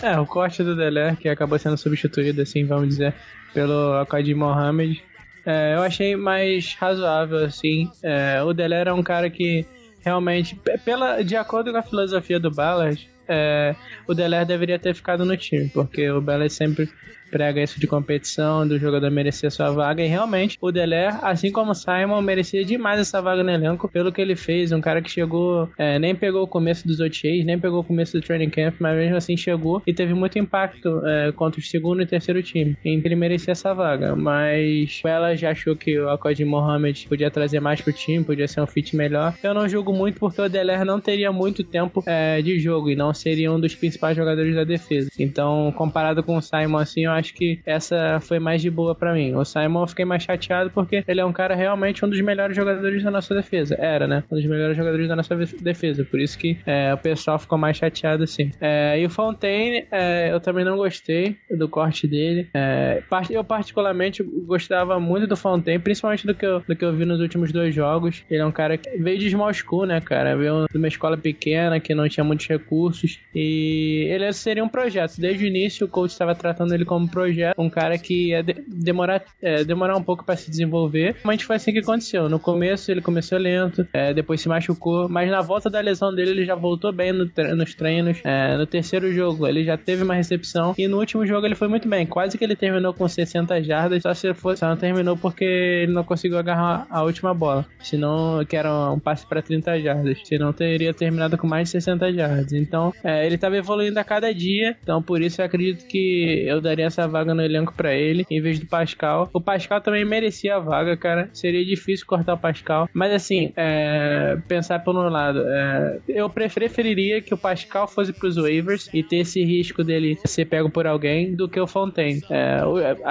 É, 0.03 0.19
o 0.19 0.27
corte 0.27 0.63
do 0.63 0.77
Delé, 0.77 1.17
que 1.17 1.29
acabou 1.29 1.59
sendo 1.59 1.77
substituído, 1.77 2.43
assim, 2.43 2.65
vamos 2.65 2.89
dizer, 2.89 3.15
pelo 3.53 3.95
Akadim 3.95 4.35
Mohamed. 4.35 5.03
É, 5.47 5.75
eu 5.75 5.83
achei 5.83 6.17
mais 6.17 6.75
razoável, 6.75 7.39
assim. 7.39 7.91
É, 8.03 8.43
o 8.43 8.53
Delé 8.53 8.77
era 8.77 8.95
um 8.95 9.03
cara 9.03 9.29
que 9.29 9.67
realmente, 10.01 10.59
pela, 10.85 11.23
de 11.23 11.37
acordo 11.37 11.73
com 11.73 11.79
a 11.79 11.83
filosofia 11.83 12.39
do 12.39 12.51
Ballard, 12.51 13.09
é, 13.29 13.75
o 14.07 14.15
Delé 14.15 14.45
deveria 14.45 14.79
ter 14.79 14.95
ficado 14.95 15.25
no 15.25 15.37
time, 15.37 15.69
porque 15.69 16.11
o 16.11 16.21
Ballard 16.21 16.53
sempre 16.53 16.89
prega 17.35 17.61
isso 17.61 17.81
de 17.81 17.89
competição, 17.89 18.67
do 18.67 18.79
jogador 18.79 19.11
merecer 19.11 19.51
sua 19.51 19.69
vaga. 19.73 20.05
E 20.05 20.07
realmente, 20.07 20.57
o 20.61 20.71
Deler, 20.71 21.19
assim 21.21 21.51
como 21.51 21.73
o 21.73 21.75
Simon, 21.75 22.23
merecia 22.23 22.65
demais 22.65 23.01
essa 23.01 23.21
vaga 23.21 23.43
no 23.43 23.51
elenco 23.51 23.89
pelo 23.89 24.13
que 24.13 24.21
ele 24.21 24.37
fez. 24.37 24.71
Um 24.71 24.81
cara 24.81 25.03
que 25.03 25.11
chegou, 25.11 25.69
é, 25.77 25.99
nem 25.99 26.15
pegou 26.15 26.45
o 26.45 26.47
começo 26.47 26.87
dos 26.87 27.01
OTAs, 27.01 27.45
nem 27.45 27.59
pegou 27.59 27.81
o 27.81 27.85
começo 27.85 28.17
do 28.17 28.25
training 28.25 28.51
camp, 28.51 28.77
mas 28.79 28.97
mesmo 28.97 29.17
assim 29.17 29.37
chegou 29.37 29.83
e 29.85 29.93
teve 29.93 30.15
muito 30.15 30.39
impacto 30.39 31.05
é, 31.05 31.33
contra 31.33 31.59
o 31.59 31.63
segundo 31.65 32.03
e 32.03 32.07
terceiro 32.07 32.41
time. 32.41 32.77
Então 32.85 33.03
ele 33.05 33.17
merecia 33.17 33.51
essa 33.51 33.75
vaga. 33.75 34.15
Mas 34.15 35.03
ela 35.05 35.35
já 35.35 35.51
achou 35.51 35.75
que 35.75 35.99
o 35.99 36.09
Akodi 36.11 36.45
Mohamed 36.45 37.09
podia 37.09 37.33
trazer 37.33 37.59
mais 37.59 37.81
pro 37.81 37.93
time, 37.93 38.23
podia 38.23 38.47
ser 38.47 38.61
um 38.61 38.67
fit 38.67 38.95
melhor. 38.95 39.35
Eu 39.43 39.53
não 39.53 39.69
julgo 39.69 39.93
muito 39.93 40.21
porque 40.21 40.41
o 40.41 40.49
Deler 40.49 40.85
não 40.85 41.01
teria 41.01 41.33
muito 41.33 41.65
tempo 41.65 42.01
é, 42.07 42.41
de 42.41 42.61
jogo 42.61 42.91
e 42.91 42.95
não 42.95 43.13
seria 43.13 43.51
um 43.51 43.59
dos 43.59 43.75
principais 43.75 44.17
jogadores 44.17 44.55
da 44.55 44.63
defesa. 44.63 45.11
Então, 45.19 45.75
comparado 45.77 46.23
com 46.23 46.37
o 46.37 46.41
Simon, 46.41 46.79
assim, 46.79 47.07
eu 47.07 47.11
acho 47.11 47.24
acho 47.25 47.35
que 47.35 47.61
essa 47.65 48.21
foi 48.21 48.39
mais 48.39 48.61
de 48.61 48.71
boa 48.71 48.95
para 48.95 49.15
mim. 49.15 49.35
O 49.35 49.45
Simon 49.45 49.83
eu 49.83 49.87
fiquei 49.87 50.05
mais 50.05 50.23
chateado 50.23 50.71
porque 50.71 51.03
ele 51.09 51.21
é 51.21 51.25
um 51.25 51.33
cara 51.33 51.55
realmente 51.55 52.05
um 52.05 52.09
dos 52.09 52.21
melhores 52.21 52.55
jogadores 52.55 53.03
da 53.03 53.11
nossa 53.11 53.35
defesa. 53.35 53.75
Era, 53.79 54.07
né? 54.07 54.23
Um 54.31 54.37
dos 54.37 54.45
melhores 54.45 54.77
jogadores 54.77 55.09
da 55.09 55.17
nossa 55.17 55.35
defesa. 55.37 56.05
Por 56.05 56.21
isso 56.21 56.39
que 56.39 56.59
é, 56.67 56.93
o 56.93 56.99
pessoal 56.99 57.39
ficou 57.39 57.57
mais 57.59 57.77
chateado 57.77 58.25
assim. 58.25 58.51
É, 58.61 59.01
e 59.01 59.07
o 59.07 59.11
Fontaine, 59.11 59.87
é, 59.91 60.33
eu 60.33 60.41
também 60.41 60.65
não 60.65 60.77
gostei 60.77 61.37
do 61.51 61.69
corte 61.69 62.07
dele. 62.07 62.49
É, 62.53 63.03
eu, 63.31 63.43
particularmente, 63.43 64.23
gostava 64.23 65.01
muito 65.01 65.27
do 65.27 65.37
Fontaine, 65.37 65.79
principalmente 65.79 66.27
do 66.27 66.35
que, 66.35 66.45
eu, 66.45 66.61
do 66.61 66.77
que 66.77 66.85
eu 66.85 66.93
vi 66.93 67.05
nos 67.05 67.21
últimos 67.21 67.53
dois 67.53 67.75
jogos. 67.75 68.23
Ele 68.31 68.43
é 68.43 68.47
um 68.47 68.53
cara 68.53 68.77
que 68.77 68.91
veio 68.99 69.19
de 69.19 69.31
Small 69.31 69.53
School, 69.53 69.87
né, 69.87 70.01
cara? 70.01 70.37
Veio 70.37 70.67
de 70.71 70.77
uma 70.77 70.89
escola 70.89 71.17
pequena 71.17 71.81
que 71.81 71.95
não 71.95 72.09
tinha 72.09 72.25
muitos 72.25 72.47
recursos. 72.47 73.21
E 73.35 74.07
ele 74.11 74.31
seria 74.33 74.63
um 74.63 74.69
projeto. 74.69 75.19
Desde 75.19 75.45
o 75.45 75.47
início, 75.47 75.87
o 75.87 75.89
coach 75.89 76.11
estava 76.11 76.35
tratando 76.35 76.75
ele 76.75 76.85
como 76.85 77.04
projeto, 77.07 77.59
um 77.59 77.71
cara 77.71 77.99
que 77.99 78.29
ia 78.29 78.43
de 78.43 78.55
demorar, 78.67 79.23
é, 79.43 79.65
demorar 79.65 79.97
um 79.97 80.03
pouco 80.03 80.25
para 80.25 80.37
se 80.37 80.51
desenvolver. 80.51 81.17
Mas 81.23 81.43
foi 81.43 81.57
assim 81.57 81.73
que 81.73 81.79
aconteceu. 81.79 82.29
No 82.29 82.39
começo 82.39 82.91
ele 82.91 83.01
começou 83.01 83.39
lento, 83.39 83.87
é, 83.93 84.13
depois 84.13 84.41
se 84.41 84.49
machucou, 84.49 85.09
mas 85.09 85.31
na 85.31 85.41
volta 85.41 85.69
da 85.71 85.81
lesão 85.81 86.15
dele 86.15 86.31
ele 86.31 86.45
já 86.45 86.55
voltou 86.55 86.93
bem 86.93 87.13
no 87.13 87.29
tre 87.29 87.55
nos 87.55 87.75
treinos. 87.75 88.19
É, 88.25 88.57
no 88.57 88.67
terceiro 88.67 89.13
jogo 89.13 89.47
ele 89.47 89.65
já 89.65 89.77
teve 89.77 90.03
uma 90.03 90.15
recepção 90.15 90.75
e 90.77 90.89
no 90.89 90.99
último 90.99 91.27
jogo 91.27 91.47
ele 91.47 91.55
foi 91.55 91.69
muito 91.69 91.89
bem. 91.89 92.07
Quase 92.07 92.39
que 92.39 92.45
ele 92.45 92.57
terminou 92.57 92.93
com 92.93 93.09
60 93.09 93.63
jardas, 93.63 94.03
só 94.03 94.15
se 94.15 94.33
fosse, 94.35 94.61
só 94.61 94.69
não 94.69 94.77
terminou 94.77 95.17
porque 95.17 95.45
ele 95.45 95.93
não 95.93 96.05
conseguiu 96.05 96.39
agarrar 96.39 96.87
a 96.91 97.03
última 97.03 97.35
bola. 97.35 97.67
Senão, 97.81 98.45
que 98.45 98.57
era 98.57 98.91
um 98.91 98.99
passe 98.99 99.27
para 99.27 99.43
30 99.43 99.81
jardas. 99.81 100.19
Senão 100.25 100.53
teria 100.53 100.93
terminado 100.93 101.37
com 101.37 101.47
mais 101.47 101.69
de 101.69 101.73
60 101.73 102.13
jardas. 102.13 102.53
Então, 102.53 102.93
é, 103.03 103.27
ele 103.27 103.35
estava 103.35 103.57
evoluindo 103.57 103.99
a 103.99 104.05
cada 104.05 104.33
dia. 104.33 104.77
Então, 104.83 105.03
por 105.03 105.21
isso 105.21 105.41
eu 105.41 105.45
acredito 105.45 105.87
que 105.87 106.45
eu 106.47 106.61
daria 106.61 106.91
essa 106.95 107.09
vaga 107.09 107.35
no 107.35 107.43
elenco 107.43 107.75
para 107.75 107.95
ele, 107.95 108.25
em 108.31 108.41
vez 108.41 108.59
do 108.59 108.67
Pascal. 108.67 109.29
O 109.33 109.41
Pascal 109.41 109.81
também 109.81 110.05
merecia 110.05 110.57
a 110.57 110.61
vaga, 110.61 110.97
cara. 110.97 111.29
Seria 111.33 111.65
difícil 111.65 112.07
cortar 112.07 112.35
o 112.35 112.39
Pascal. 112.39 112.89
Mas 112.93 113.13
assim, 113.13 113.53
é, 113.57 114.39
pensar 114.49 114.79
por 114.81 114.95
um 114.95 115.09
lado, 115.09 115.41
é, 115.47 115.99
eu 116.09 116.31
preferiria 116.31 117.21
que 117.21 117.35
o 117.35 117.39
Pascal 117.39 117.89
fosse 117.89 118.13
pros 118.13 118.37
waivers 118.37 118.89
e 118.93 119.03
ter 119.03 119.19
esse 119.19 119.45
risco 119.45 119.83
dele 119.83 120.19
ser 120.25 120.45
pego 120.47 120.71
por 120.71 120.87
alguém 120.87 121.35
do 121.35 121.49
que 121.49 121.61
o 121.61 121.67
Fontaine. 121.67 122.23
É, 122.31 122.61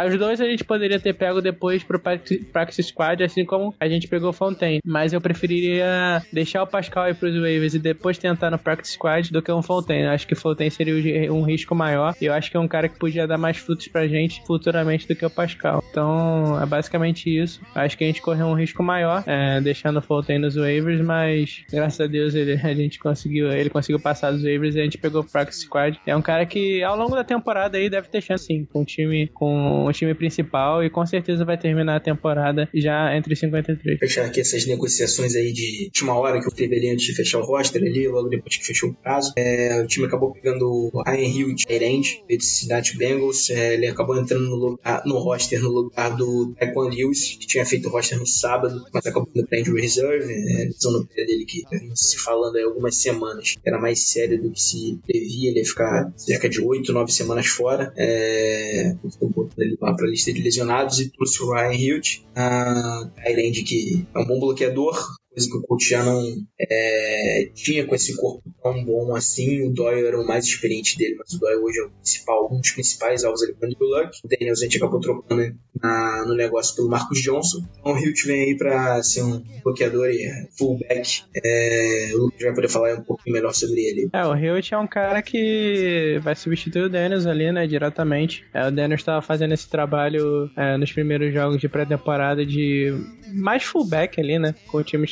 os 0.07 0.17
dois 0.17 0.39
a 0.39 0.45
gente 0.45 0.63
poderia 0.63 0.99
ter 0.99 1.13
pego 1.13 1.41
depois 1.41 1.83
pro 1.83 1.99
Practice 1.99 2.83
Squad, 2.83 3.23
assim 3.23 3.45
como 3.45 3.75
a 3.79 3.87
gente 3.87 4.07
pegou 4.07 4.29
o 4.29 4.33
Fontaine. 4.33 4.79
Mas 4.85 5.13
eu 5.13 5.21
preferiria 5.21 6.23
deixar 6.31 6.63
o 6.63 6.67
Pascal 6.67 7.09
ir 7.09 7.15
pros 7.15 7.35
waivers 7.35 7.73
e 7.73 7.79
depois 7.79 8.17
tentar 8.17 8.49
no 8.49 8.57
Practice 8.57 8.93
Squad 8.93 9.31
do 9.31 9.41
que 9.41 9.51
um 9.51 9.61
Fontaine. 9.61 10.03
Eu 10.03 10.11
acho 10.11 10.27
que 10.27 10.33
o 10.33 10.37
Fontaine 10.37 10.71
seria 10.71 11.33
um 11.33 11.43
risco 11.43 11.75
maior. 11.75 12.15
E 12.21 12.25
eu 12.25 12.33
acho 12.33 12.49
que 12.49 12.57
é 12.57 12.59
um 12.59 12.67
cara 12.67 12.87
que 12.87 12.97
podia 12.97 13.27
dar 13.27 13.37
mais 13.37 13.57
frutos 13.73 13.87
pra 13.87 14.07
gente 14.07 14.41
futuramente 14.45 15.07
do 15.07 15.15
que 15.15 15.25
o 15.25 15.29
Pascal. 15.29 15.83
Então, 15.89 16.61
é 16.61 16.65
basicamente 16.65 17.29
isso. 17.29 17.61
Acho 17.73 17.97
que 17.97 18.03
a 18.03 18.07
gente 18.07 18.21
correu 18.21 18.45
um 18.45 18.53
risco 18.53 18.83
maior, 18.83 19.23
é, 19.25 19.59
deixando 19.59 19.97
o 19.97 20.01
Fontaine 20.01 20.43
nos 20.43 20.55
waivers, 20.55 21.01
mas 21.01 21.63
graças 21.71 21.99
a 21.99 22.07
Deus 22.07 22.35
ele, 22.35 22.53
a 22.63 22.73
gente 22.73 22.99
conseguiu, 22.99 23.51
ele 23.51 23.69
conseguiu 23.69 23.99
passar 23.99 24.31
dos 24.31 24.43
waivers 24.43 24.75
e 24.75 24.79
a 24.79 24.83
gente 24.83 24.97
pegou 24.97 25.21
o 25.21 25.25
Practice 25.25 25.61
Squad. 25.61 25.99
É 26.05 26.15
um 26.15 26.21
cara 26.21 26.45
que 26.45 26.83
ao 26.83 26.97
longo 26.97 27.15
da 27.15 27.23
temporada 27.23 27.77
aí 27.77 27.89
deve 27.89 28.07
ter 28.07 28.21
chance 28.21 28.45
sim, 28.45 28.65
com 28.65 28.81
o 28.81 28.85
time, 28.85 29.27
com 29.27 29.85
o 29.85 29.91
time 29.91 30.13
principal 30.13 30.83
e 30.83 30.89
com 30.89 31.05
certeza 31.05 31.45
vai 31.45 31.57
terminar 31.57 31.95
a 31.95 31.99
temporada 31.99 32.69
já 32.73 33.15
entre 33.15 33.35
53. 33.35 33.99
Fechar 33.99 34.25
aqui 34.25 34.41
essas 34.41 34.65
negociações 34.65 35.35
aí 35.35 35.51
de 35.51 35.85
última 35.85 36.17
hora 36.17 36.39
que 36.39 36.47
eu 36.47 36.51
teve 36.51 36.75
ali 36.75 36.89
antes 36.89 37.05
de 37.05 37.13
fechar 37.13 37.39
o 37.39 37.43
roster 37.43 37.81
ali, 37.81 38.07
logo 38.07 38.29
depois 38.29 38.57
que 38.57 38.65
fechou 38.65 38.89
o 38.89 38.93
prazo. 38.93 39.33
É, 39.37 39.81
o 39.81 39.87
time 39.87 40.05
acabou 40.05 40.33
pegando 40.33 40.65
o 40.65 41.03
Ryan 41.05 41.27
Hill 41.27 41.55
de 41.55 41.65
Tyrande, 41.65 42.23
de 42.27 42.43
Cidade 42.43 42.97
Bengals. 42.97 43.49
É, 43.49 43.62
ele 43.73 43.87
acabou 43.87 44.17
entrando 44.17 44.49
no, 44.49 44.55
lugar, 44.55 45.03
no 45.05 45.17
roster 45.17 45.61
no 45.61 45.69
lugar 45.69 46.15
do 46.15 46.53
Taekwon 46.57 46.89
Lewis, 46.89 47.37
que 47.39 47.47
tinha 47.47 47.65
feito 47.65 47.87
o 47.87 47.91
roster 47.91 48.17
no 48.17 48.27
sábado, 48.27 48.85
mas 48.93 49.05
acabou 49.05 49.29
indo 49.33 49.47
pra 49.47 49.59
injury 49.59 49.81
reserve, 49.81 50.31
é, 50.31 50.65
lesão 50.65 50.91
no 50.91 51.05
pé 51.05 51.25
dele 51.25 51.45
que 51.45 51.63
vinha 51.71 51.95
se 51.95 52.17
falando 52.17 52.55
aí 52.55 52.63
algumas 52.63 52.95
semanas, 52.95 53.55
era 53.65 53.79
mais 53.79 54.09
sério 54.09 54.41
do 54.41 54.51
que 54.51 54.61
se 54.61 54.99
previa, 55.05 55.49
ele 55.49 55.59
ia 55.59 55.65
ficar 55.65 56.11
cerca 56.17 56.49
de 56.49 56.61
8, 56.61 56.91
9 56.91 57.11
semanas 57.11 57.47
fora, 57.47 57.93
é, 57.95 58.95
botando 59.21 59.61
ele 59.61 59.77
lá 59.79 59.93
pra 59.93 60.07
lista 60.07 60.31
de 60.33 60.41
lesionados 60.41 60.99
e 60.99 61.09
trouxe 61.09 61.41
o 61.43 61.51
Ryan 61.51 61.73
Hilt, 61.73 62.21
a 62.35 63.09
Tyrande 63.15 63.63
que 63.63 64.05
é 64.13 64.19
um 64.19 64.25
bom 64.25 64.39
bloqueador, 64.39 64.97
coisa 65.33 65.49
que 65.49 65.57
o 65.57 65.61
coach 65.63 65.89
já 65.89 66.03
não 66.03 66.21
é, 66.59 67.51
tinha 67.53 67.85
com 67.85 67.95
esse 67.95 68.15
corpo 68.15 68.43
tão 68.61 68.83
bom 68.85 69.15
assim. 69.15 69.67
O 69.67 69.73
Doyle 69.73 70.05
era 70.05 70.19
o 70.19 70.25
mais 70.25 70.45
experiente 70.45 70.97
dele, 70.97 71.15
mas 71.17 71.33
o 71.33 71.39
Doyle 71.39 71.61
hoje 71.61 71.79
é 71.79 71.83
o 71.83 71.89
principal, 71.89 72.49
um 72.51 72.59
dos 72.59 72.71
principais 72.71 73.23
alvos 73.23 73.43
ali 73.43 73.53
para 73.53 73.69
o 73.69 73.85
Luck. 73.85 74.17
O 74.23 74.27
Daniels 74.27 74.61
a 74.61 74.63
gente 74.63 74.77
acabou 74.77 74.99
trocando 74.99 75.55
na, 75.81 76.25
no 76.25 76.35
negócio 76.35 76.75
pelo 76.75 76.89
Marcos 76.89 77.21
Johnson. 77.21 77.63
Então 77.79 77.93
o 77.93 77.97
Hilt 77.97 78.25
vem 78.25 78.43
aí 78.43 78.57
para 78.57 79.01
ser 79.03 79.23
um 79.23 79.43
bloqueador 79.63 80.07
e 80.09 80.29
fullback. 80.57 81.23
É, 81.43 82.11
o 82.13 82.19
Lucas 82.19 82.41
vai 82.41 82.53
poder 82.53 82.69
falar 82.69 82.93
um 82.95 83.03
pouco 83.03 83.23
melhor 83.27 83.53
sobre 83.53 83.81
ele. 83.81 84.09
É, 84.13 84.25
o 84.25 84.35
Hilt 84.35 84.71
é 84.71 84.77
um 84.77 84.87
cara 84.87 85.21
que 85.21 86.19
vai 86.21 86.35
substituir 86.35 86.83
o 86.83 86.89
Daniels 86.89 87.25
ali, 87.25 87.51
né, 87.51 87.65
diretamente. 87.65 88.45
É, 88.53 88.67
o 88.67 88.71
Daniels 88.71 89.01
estava 89.01 89.21
fazendo 89.21 89.53
esse 89.53 89.69
trabalho 89.69 90.49
é, 90.55 90.77
nos 90.77 90.91
primeiros 90.91 91.33
jogos 91.33 91.59
de 91.59 91.67
pré-temporada 91.67 92.45
de 92.45 92.93
mais 93.33 93.63
fullback 93.63 94.19
ali, 94.19 94.37
né, 94.37 94.53
com 94.67 94.77
o 94.77 94.83
time 94.83 95.07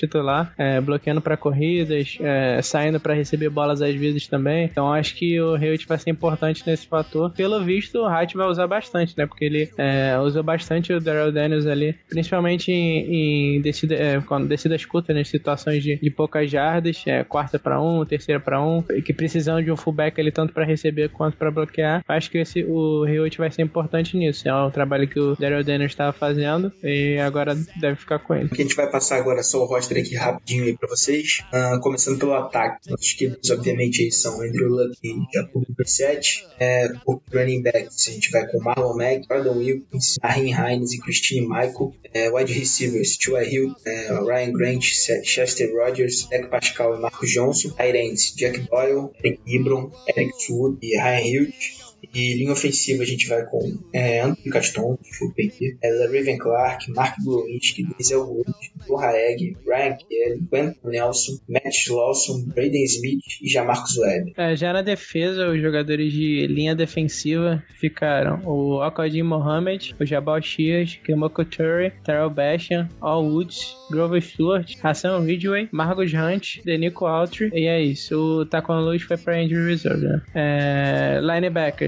é, 0.58 0.80
bloqueando 0.82 1.22
para 1.22 1.38
corridas, 1.38 2.18
é, 2.20 2.62
saindo 2.62 3.00
para 3.00 3.14
receber 3.14 3.50
bolas 3.50 3.82
às 3.82 3.96
vezes 3.96 4.28
também. 4.28 4.66
Então 4.66 4.92
acho 4.92 5.16
que 5.16 5.40
o 5.40 5.56
Hilt 5.56 5.86
vai 5.88 5.98
ser 5.98 6.10
importante 6.10 6.64
nesse 6.66 6.88
fator. 6.88 7.32
Pelo 7.32 7.64
visto, 7.64 8.00
o 8.00 8.06
Hart 8.06 8.34
vai 8.34 8.48
usar 8.48 8.68
bastante, 8.68 9.18
né, 9.18 9.26
porque 9.26 9.46
ele 9.46 9.70
é, 9.78 10.18
usou 10.20 10.44
bastante 10.44 10.94
o 10.94 11.00
Daryl 11.00 11.32
Daniels 11.32 11.66
ali, 11.66 11.96
principalmente 12.10 12.72
em, 12.72 13.58
em 13.58 13.62
descida, 13.62 13.96
é, 13.96 14.22
quando 14.22 14.48
descidas 14.48 14.86
curtas, 14.86 15.16
nas 15.16 15.28
né, 15.28 15.32
situações 15.32 15.84
de, 15.84 15.98
de 15.98 16.10
poucas 16.10 16.50
jardas, 16.50 17.04
é, 17.06 17.24
quarta 17.24 17.58
para 17.60 17.82
um, 17.82 18.06
terceira 18.06 18.40
para 18.40 18.62
um, 18.62 18.82
que 18.82 19.14
precisam 19.14 19.62
de 19.62 19.72
um 19.72 19.78
fullback 19.78 20.20
ali 20.20 20.32
tanto 20.32 20.54
para 20.54 20.66
receber 20.66 21.10
quanto 21.10 21.38
para 21.38 21.52
bloquear. 21.52 22.04
Acho 22.08 22.30
que 22.30 22.38
esse, 22.40 22.64
o 22.64 23.04
Riot 23.04 23.38
vai 23.38 23.52
ser 23.52 23.62
importante 23.62 24.16
nisso. 24.18 24.48
É 24.48 24.54
um 24.54 24.72
trabalho 24.72 25.08
que 25.08 25.20
o 25.20 25.36
Daryl 25.36 25.64
Daniels 25.64 25.92
estava 25.92 26.12
fazendo 26.12 26.72
e 26.84 27.18
agora 27.20 27.56
deve 27.80 27.96
ficar 27.96 28.20
com 28.20 28.36
ele. 28.36 28.50
A 28.52 28.56
gente 28.56 28.76
vai 28.76 28.90
passar 28.90 29.18
agora 29.18 29.44
só 29.44 29.60
o 29.64 29.66
roster 29.66 29.98
aqui 30.02 30.16
rapidinho 30.16 30.66
aí 30.66 30.78
para 30.78 30.90
vocês, 30.90 31.40
uh, 31.54 31.80
começando 31.80 32.20
pelo 32.20 32.34
ataque. 32.34 32.90
Nossos 32.90 33.14
queridos, 33.14 33.50
obviamente, 33.50 34.04
aí 34.04 34.12
são 34.12 34.42
Andrew 34.42 34.70
Luck 34.70 34.98
e 35.04 35.16
Jacob 35.34 35.64
Brissett. 35.70 36.46
É, 36.60 36.90
o 37.06 37.22
running 37.34 37.62
backs, 37.62 38.08
a 38.08 38.12
gente 38.12 38.32
vai 38.32 38.48
com 38.48 38.62
Marlon 38.62 38.96
Mack, 38.96 39.28
Gordon 39.28 39.58
Wilkins, 39.58 40.16
Raheem 40.22 40.54
Hines 40.54 40.94
e 40.94 41.00
Christine 41.00 41.48
Michael. 41.48 41.94
É, 42.14 42.30
wide 42.30 42.52
receivers, 42.52 43.18
Tua 43.18 43.44
Hill, 43.44 43.74
é, 43.86 44.08
Ryan 44.20 44.52
Grant, 44.52 44.84
Chester 45.24 45.72
Rogers, 45.74 46.28
Dak 46.30 46.48
Pascal 46.50 46.96
e 46.96 47.00
Marcos 47.00 47.32
Johnson. 47.32 47.70
Tyrants, 47.70 48.34
Jack 48.36 48.60
Doyle, 48.70 49.10
Eric 49.24 49.42
Ibron, 49.46 49.92
Eric 50.08 50.34
Swood 50.42 50.78
e 50.82 50.98
Ryan 50.98 51.22
Hughes. 51.22 51.91
E 52.14 52.36
linha 52.36 52.52
ofensiva 52.52 53.04
a 53.04 53.06
gente 53.06 53.28
vai 53.28 53.46
com 53.46 53.60
é, 53.94 54.22
Anthony 54.22 54.50
Caston, 54.50 54.98
desculpa 55.02 55.42
aqui, 55.42 55.78
é, 55.82 56.06
Raven 56.06 56.38
Clark, 56.38 56.92
Mark 56.92 57.16
Glowinski, 57.24 57.84
Denzel 57.84 58.22
Wood, 58.22 58.52
Torra 58.88 59.14
Egg, 59.16 59.56
Ryan 59.66 59.98
Kelly, 59.98 60.42
Quentin 60.50 60.80
Nelson, 60.84 61.40
Matt 61.48 61.88
Lawson, 61.90 62.46
Braden 62.48 62.84
Smith 62.84 63.24
e 63.42 63.50
Jamarcus 63.50 63.98
Webb. 63.98 64.34
É, 64.38 64.56
já 64.56 64.74
na 64.74 64.82
defesa, 64.82 65.50
os 65.50 65.62
jogadores 65.62 66.12
de 66.12 66.48
linha 66.48 66.76
defensiva 66.76 67.64
ficaram 67.80 68.42
o 68.46 68.82
Akadim 68.82 69.24
Mohamed, 69.24 69.96
o 70.00 70.06
Jabal 70.06 70.42
Shears, 70.42 71.00
Kemoko 71.04 71.46
Turry, 71.46 71.92
Terrell 72.04 72.30
Bashan, 72.30 72.90
All 73.00 73.26
Woods, 73.26 73.76
Grover 73.90 74.22
Stewart, 74.22 74.74
Hassan 74.82 75.20
Ridgway, 75.24 75.70
Marcos 75.72 76.14
Hunt, 76.14 76.64
Denico 76.64 77.06
Altry, 77.06 77.52
e 77.54 77.68
é 77.68 77.82
isso. 77.82 78.42
O 78.42 78.46
Taquan 78.46 78.82
Lewis 78.82 79.04
foi 79.04 79.18
para 79.18 79.42
injury 79.42 79.70
reserve, 79.70 80.06
né? 80.06 80.22
É, 80.34 81.20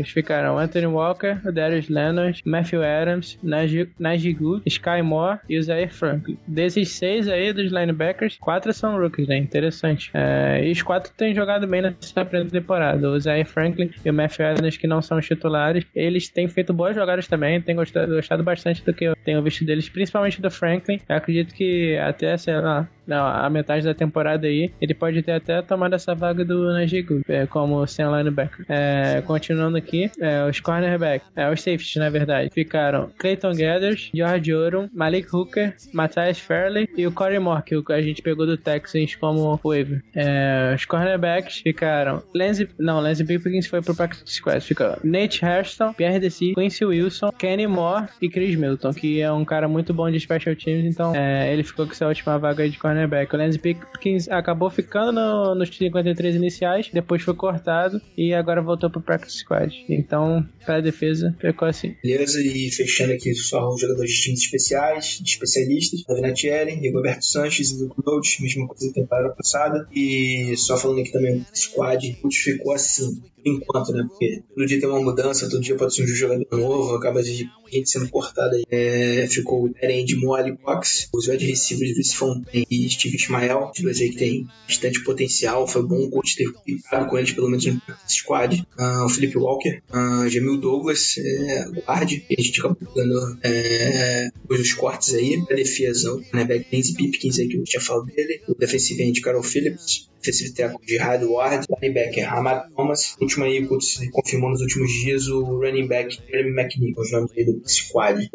linebackers 0.03 0.11
ficaram 0.11 0.57
Anthony 0.57 0.85
Walker, 0.85 1.39
Darius 1.51 1.89
Leonard, 1.89 2.41
Matthew 2.45 2.83
Adams, 2.83 3.39
Najee 3.41 4.33
Good, 4.33 4.63
Sky 4.65 5.01
Moore 5.01 5.39
e 5.49 5.57
o 5.57 5.63
Zaire 5.63 5.89
Franklin. 5.89 6.37
Desses 6.47 6.89
seis 6.89 7.27
aí 7.27 7.53
dos 7.53 7.71
linebackers, 7.71 8.37
quatro 8.39 8.73
são 8.73 8.99
rookies, 8.99 9.27
né? 9.27 9.37
Interessante. 9.37 10.11
É, 10.13 10.61
e 10.65 10.71
os 10.71 10.81
quatro 10.81 11.11
têm 11.15 11.33
jogado 11.33 11.67
bem 11.67 11.81
nessa 11.81 12.25
temporada. 12.25 13.09
O 13.09 13.19
Zaire 13.19 13.47
Franklin 13.47 13.91
e 14.03 14.09
o 14.09 14.13
Matthew 14.13 14.45
Adams, 14.45 14.77
que 14.77 14.87
não 14.87 15.01
são 15.01 15.17
os 15.17 15.25
titulares, 15.25 15.85
eles 15.95 16.29
têm 16.29 16.47
feito 16.47 16.73
boas 16.73 16.95
jogadas 16.95 17.27
também, 17.27 17.61
têm 17.61 17.75
gostado, 17.75 18.15
gostado 18.15 18.43
bastante 18.43 18.83
do 18.83 18.93
que 18.93 19.05
eu 19.05 19.15
tenho 19.23 19.41
visto 19.41 19.65
deles, 19.65 19.89
principalmente 19.89 20.41
do 20.41 20.51
Franklin. 20.51 20.99
Eu 21.07 21.15
acredito 21.15 21.53
que 21.53 21.97
até, 21.97 22.35
sei 22.37 22.59
lá, 22.59 22.87
não, 23.05 23.25
a 23.25 23.49
metade 23.49 23.85
da 23.85 23.93
temporada 23.93 24.47
aí, 24.47 24.71
ele 24.81 24.93
pode 24.93 25.21
ter 25.21 25.33
até 25.33 25.61
tomado 25.61 25.93
essa 25.93 26.15
vaga 26.15 26.43
do 26.43 26.71
Najee 26.71 27.05
é, 27.27 27.45
como 27.45 27.85
sem 27.85 28.05
linebacker. 28.05 28.65
É, 28.69 29.21
continuando 29.25 29.77
aqui, 29.77 30.09
é, 30.19 30.45
os 30.47 30.59
cornerbacks, 30.59 31.27
é, 31.35 31.49
os 31.49 31.61
safeties, 31.61 31.95
na 31.95 32.09
verdade, 32.09 32.49
ficaram 32.53 33.09
Clayton 33.17 33.51
Gathers, 33.53 34.09
George 34.13 34.53
Oron, 34.53 34.89
Malik 34.93 35.27
Hooker, 35.33 35.75
Matthias 35.93 36.39
Fairley 36.39 36.89
e 36.95 37.05
o 37.05 37.11
Corey 37.11 37.39
Moore, 37.39 37.63
que 37.63 37.75
a 37.91 38.01
gente 38.01 38.21
pegou 38.21 38.45
do 38.45 38.57
Texans 38.57 39.15
como 39.15 39.59
waiver. 39.63 40.01
É, 40.15 40.73
os 40.75 40.85
cornerbacks 40.85 41.57
ficaram 41.57 42.23
Lance, 42.33 42.69
não, 42.79 42.99
Lance 42.99 43.23
Pickens 43.23 43.67
foi 43.67 43.81
pro 43.81 43.95
practice 43.95 44.23
squad, 44.27 44.61
ficou 44.61 44.97
Nate 45.03 45.43
Hairston, 45.43 45.93
Pierre 45.93 46.19
Desi, 46.19 46.53
Quincy 46.55 46.85
Wilson, 46.85 47.31
Kenny 47.31 47.67
Moore 47.67 48.07
e 48.21 48.29
Chris 48.29 48.55
Milton, 48.55 48.93
que 48.93 49.21
é 49.21 49.31
um 49.31 49.45
cara 49.45 49.67
muito 49.67 49.93
bom 49.93 50.09
de 50.09 50.19
special 50.19 50.55
teams, 50.55 50.85
então 50.85 51.15
é, 51.15 51.51
ele 51.51 51.63
ficou 51.63 51.85
com 51.85 51.91
essa 51.91 52.07
última 52.07 52.37
vaga 52.37 52.67
de 52.67 52.77
cornerback 52.77 52.92
cornerback. 52.93 53.33
O 53.33 53.37
Lance 53.37 53.59
Pickens 53.59 54.29
acabou 54.29 54.69
ficando 54.69 55.11
no, 55.11 55.55
nos 55.55 55.75
53 55.75 56.35
iniciais, 56.35 56.89
depois 56.93 57.21
foi 57.21 57.33
cortado 57.33 58.01
e 58.17 58.33
agora 58.33 58.61
voltou 58.61 58.89
pro 58.89 59.01
practice 59.01 59.39
squad. 59.39 59.73
Então, 59.89 60.47
para 60.65 60.81
defesa, 60.81 61.35
ficou 61.39 61.67
assim. 61.67 61.95
Beleza, 62.03 62.39
e 62.41 62.69
fechando 62.71 63.13
aqui 63.13 63.33
só 63.33 63.67
os 63.69 63.81
jogadores 63.81 64.11
de 64.11 64.21
times 64.21 64.41
especiais, 64.41 65.19
de 65.21 65.29
especialistas, 65.29 66.03
Davinatieri, 66.07 66.75
Rigoberto 66.75 67.25
Sanches 67.25 67.71
e 67.71 67.83
Luke 67.83 68.01
Notes, 68.05 68.39
mesma 68.39 68.67
coisa 68.67 68.87
da 68.87 68.93
temporada 68.93 69.29
passada. 69.35 69.87
E 69.93 70.53
só 70.57 70.77
falando 70.77 71.01
aqui 71.01 71.11
também, 71.11 71.37
o 71.37 71.57
squad 71.57 72.17
ficou 72.31 72.73
assim 72.73 73.21
enquanto, 73.45 73.91
né? 73.91 74.05
Porque 74.07 74.41
todo 74.55 74.65
dia 74.65 74.79
tem 74.79 74.89
uma 74.89 75.01
mudança, 75.01 75.49
todo 75.49 75.61
dia 75.61 75.75
pode 75.75 75.93
surgir 75.93 76.13
um 76.13 76.15
jogador 76.15 76.47
novo, 76.51 76.95
acaba 76.95 77.21
de 77.21 77.49
gente 77.71 77.89
sendo 77.89 78.09
cortada 78.09 78.55
aí. 78.55 78.63
É, 78.69 79.27
ficou 79.27 79.65
o 79.65 79.69
Terend 79.69 80.15
Moali 80.15 80.55
Cox, 80.57 81.09
os 81.13 81.27
wide 81.27 81.45
receivers 81.45 81.89
de 81.89 81.95
Vince 81.95 82.15
Fontaine 82.15 82.65
e 82.69 82.82
Steve 82.89 83.15
Ismael, 83.15 83.71
os 83.73 83.81
dois 83.81 83.99
aí 83.99 84.09
que 84.09 84.17
tem 84.17 84.47
bastante 84.67 85.03
potencial. 85.03 85.67
Foi 85.67 85.83
bom 85.83 86.03
o 86.03 86.09
coach 86.09 86.35
ter 86.35 86.51
ficado 86.65 87.09
com 87.09 87.17
eles, 87.17 87.31
pelo 87.31 87.49
menos 87.49 87.65
no 87.65 87.81
squad. 88.07 88.65
Uh, 88.77 89.05
o 89.05 89.09
Felipe 89.09 89.37
Walker, 89.37 89.81
uh, 89.91 90.29
Jamil 90.29 90.57
Douglas, 90.57 91.15
é, 91.17 91.65
guard, 91.85 92.11
e 92.11 92.35
a 92.37 92.41
gente 92.41 92.59
acabou 92.59 92.93
dando 92.95 93.37
é, 93.43 94.29
os 94.49 94.73
cortes 94.73 95.13
aí. 95.13 95.41
A 95.49 95.53
defesa, 95.53 96.13
o 96.13 96.23
cornerback 96.23 96.69
Denzel 96.69 96.95
Pipkins 96.95 97.39
aí 97.39 97.47
que 97.47 97.57
eu 97.57 97.63
tinha 97.63 97.81
falado 97.81 98.05
dele. 98.05 98.41
O 98.47 98.55
defensive 98.55 99.03
end 99.03 99.21
Carol 99.21 99.43
Phillips, 99.43 100.09
defensive 100.23 100.53
tackle 100.53 100.79
de 100.85 100.97
Hard 100.97 101.23
Ward, 101.23 101.65
linebacker 101.81 102.33
Hamad 102.33 102.69
Thomas, 102.73 103.15
último 103.19 103.43
aí, 103.43 103.67
confirmou 104.11 104.49
nos 104.49 104.61
últimos 104.61 104.91
dias 104.91 105.27
o 105.27 105.59
running 105.59 105.87
back 105.87 106.17
Jeremy 106.29 106.61
McNeil, 106.61 106.93
os 106.97 107.11
nomes 107.11 107.31
aí 107.37 107.45
do 107.45 107.61
squad, 107.67 108.29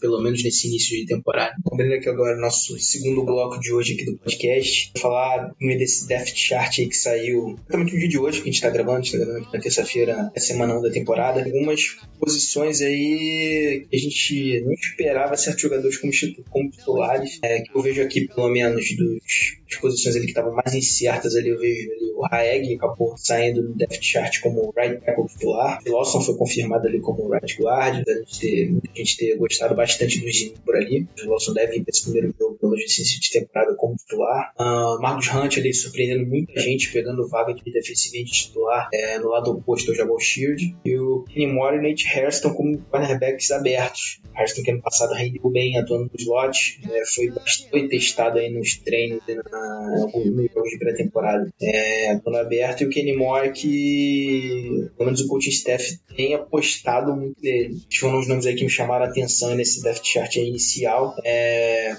pelo 0.00 0.22
menos 0.22 0.42
nesse 0.42 0.68
início 0.68 0.96
de 0.96 1.06
temporada. 1.06 1.54
Lembrando 1.70 1.94
aqui 1.94 2.08
agora 2.08 2.36
nosso 2.36 2.78
segundo 2.78 3.24
bloco 3.24 3.58
de 3.60 3.72
hoje 3.76 3.94
aqui 3.94 4.04
do 4.04 4.16
podcast, 4.16 4.90
vou 4.94 5.02
falar 5.02 5.54
desse 5.60 6.08
depth 6.08 6.34
chart 6.34 6.78
aí 6.78 6.88
que 6.88 6.96
saiu 6.96 7.56
exatamente 7.68 7.92
no 7.92 7.98
dia 7.98 8.08
de 8.08 8.18
hoje, 8.18 8.40
que 8.40 8.48
a 8.48 8.52
gente 8.52 8.62
tá 8.62 8.70
gravando, 8.70 8.98
a 8.98 9.02
gente 9.02 9.12
tá 9.12 9.24
gravando 9.24 9.48
na 9.52 9.60
terça-feira, 9.60 10.32
é 10.34 10.40
semana 10.40 10.78
1 10.78 10.82
da 10.82 10.90
temporada. 10.90 11.44
Algumas 11.44 11.96
posições 12.18 12.80
aí 12.80 13.86
que 13.90 13.96
a 13.96 14.00
gente 14.00 14.62
não 14.64 14.72
esperava 14.72 15.36
certos 15.36 15.62
jogadores 15.62 15.98
como, 15.98 16.12
como 16.50 16.70
titulares, 16.70 17.38
é, 17.42 17.60
que 17.60 17.70
eu 17.74 17.82
vejo 17.82 18.02
aqui 18.02 18.26
pelo 18.26 18.48
menos 18.48 18.96
dos, 18.96 19.58
das 19.68 19.78
posições 19.80 20.16
ali 20.16 20.24
que 20.24 20.30
estavam 20.30 20.54
mais 20.54 20.74
incertas 20.74 21.36
ali, 21.36 21.50
eu 21.50 21.58
vejo 21.58 21.90
ali 21.92 22.06
o 22.16 22.22
Raeg 22.22 22.74
acabou 22.74 23.14
saindo 23.18 23.62
no 23.62 23.74
depth 23.74 24.00
chart 24.00 24.40
como 24.40 24.72
right 24.74 24.98
tackle 25.04 25.26
titular. 25.26 25.80
O 25.86 25.92
Lawson 25.92 26.22
foi 26.22 26.34
confirmado 26.36 26.88
ali 26.88 26.98
como 27.00 27.30
right 27.30 27.56
guard, 27.60 28.02
a 28.08 28.12
gente 28.12 28.40
ter, 28.40 28.72
a 28.94 28.98
gente 28.98 29.16
ter 29.18 29.36
gostado 29.36 29.74
bastante 29.74 30.20
do 30.20 30.30
Gini 30.30 30.54
por 30.64 30.74
ali. 30.74 31.06
O 31.24 31.30
Lawson 31.30 31.52
deve 31.52 31.76
ir 31.76 31.82
para 31.82 31.90
esse 31.90 32.04
primeiro 32.04 32.34
jogo 32.38 32.45
pela 32.68 32.80
licença 32.80 33.20
de 33.20 33.30
temporada 33.30 33.74
como 33.76 33.96
titular. 33.96 34.52
Uh, 34.58 35.00
Marcos 35.00 35.28
Hunt 35.32 35.58
ali 35.58 35.72
surpreendendo 35.72 36.28
muita 36.28 36.60
gente, 36.60 36.92
pegando 36.92 37.28
vaga 37.28 37.54
de 37.54 37.62
defensivo 37.70 38.24
titular 38.24 38.88
é, 38.92 39.18
no 39.18 39.28
lado 39.28 39.50
oposto 39.50 39.90
ao 39.90 39.96
Jabal 39.96 40.18
Shield. 40.18 40.76
E 40.84 40.98
o 40.98 41.24
Kenny 41.24 41.46
Moore 41.46 41.76
e 41.76 41.88
Nate 41.88 42.06
Hairston 42.08 42.54
como 42.54 42.78
cornerbacks 42.78 43.50
abertos. 43.50 44.20
Hairston 44.34 44.62
que 44.62 44.70
ano 44.70 44.82
passado 44.82 45.14
rendeu 45.14 45.50
bem 45.50 45.78
atuando 45.78 46.04
no 46.04 46.20
slot, 46.20 46.80
é, 46.90 47.06
foi 47.06 47.30
bastante 47.30 47.88
testado 47.88 48.38
aí 48.38 48.50
nos 48.50 48.76
treinos 48.76 49.20
e 49.28 49.34
na, 49.34 50.02
alguns 50.02 50.52
jogos 50.52 50.70
de 50.70 50.78
pré-temporada. 50.78 51.52
É, 51.60 52.10
atuando 52.10 52.38
aberto. 52.38 52.82
E 52.82 52.86
o 52.86 52.90
Kenny 52.90 53.14
Moore 53.14 53.52
que, 53.52 54.88
pelo 54.96 55.06
menos 55.06 55.20
o 55.20 55.28
coaching 55.28 55.50
staff 55.50 55.98
tem 56.16 56.34
apostado 56.34 57.14
muito 57.14 57.36
nele. 57.42 57.76
Foram 57.98 58.20
os 58.20 58.28
nomes 58.28 58.46
aí 58.46 58.54
que 58.54 58.64
me 58.64 58.70
chamaram 58.70 59.04
a 59.04 59.08
atenção 59.08 59.54
nesse 59.54 59.82
depth 59.82 60.04
chart 60.04 60.36
inicial. 60.36 61.14
É, 61.24 61.92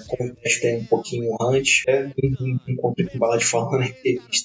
acho 0.44 0.57
que 0.57 0.57
tem 0.60 0.78
um 0.78 0.84
pouquinho 0.84 1.30
o 1.30 1.50
Hunt. 1.50 1.84
Um, 1.88 2.76
conflito 2.76 3.12
com 3.12 3.18
bala 3.18 3.38
de 3.38 3.44
fala, 3.44 3.78
né? 3.78 3.92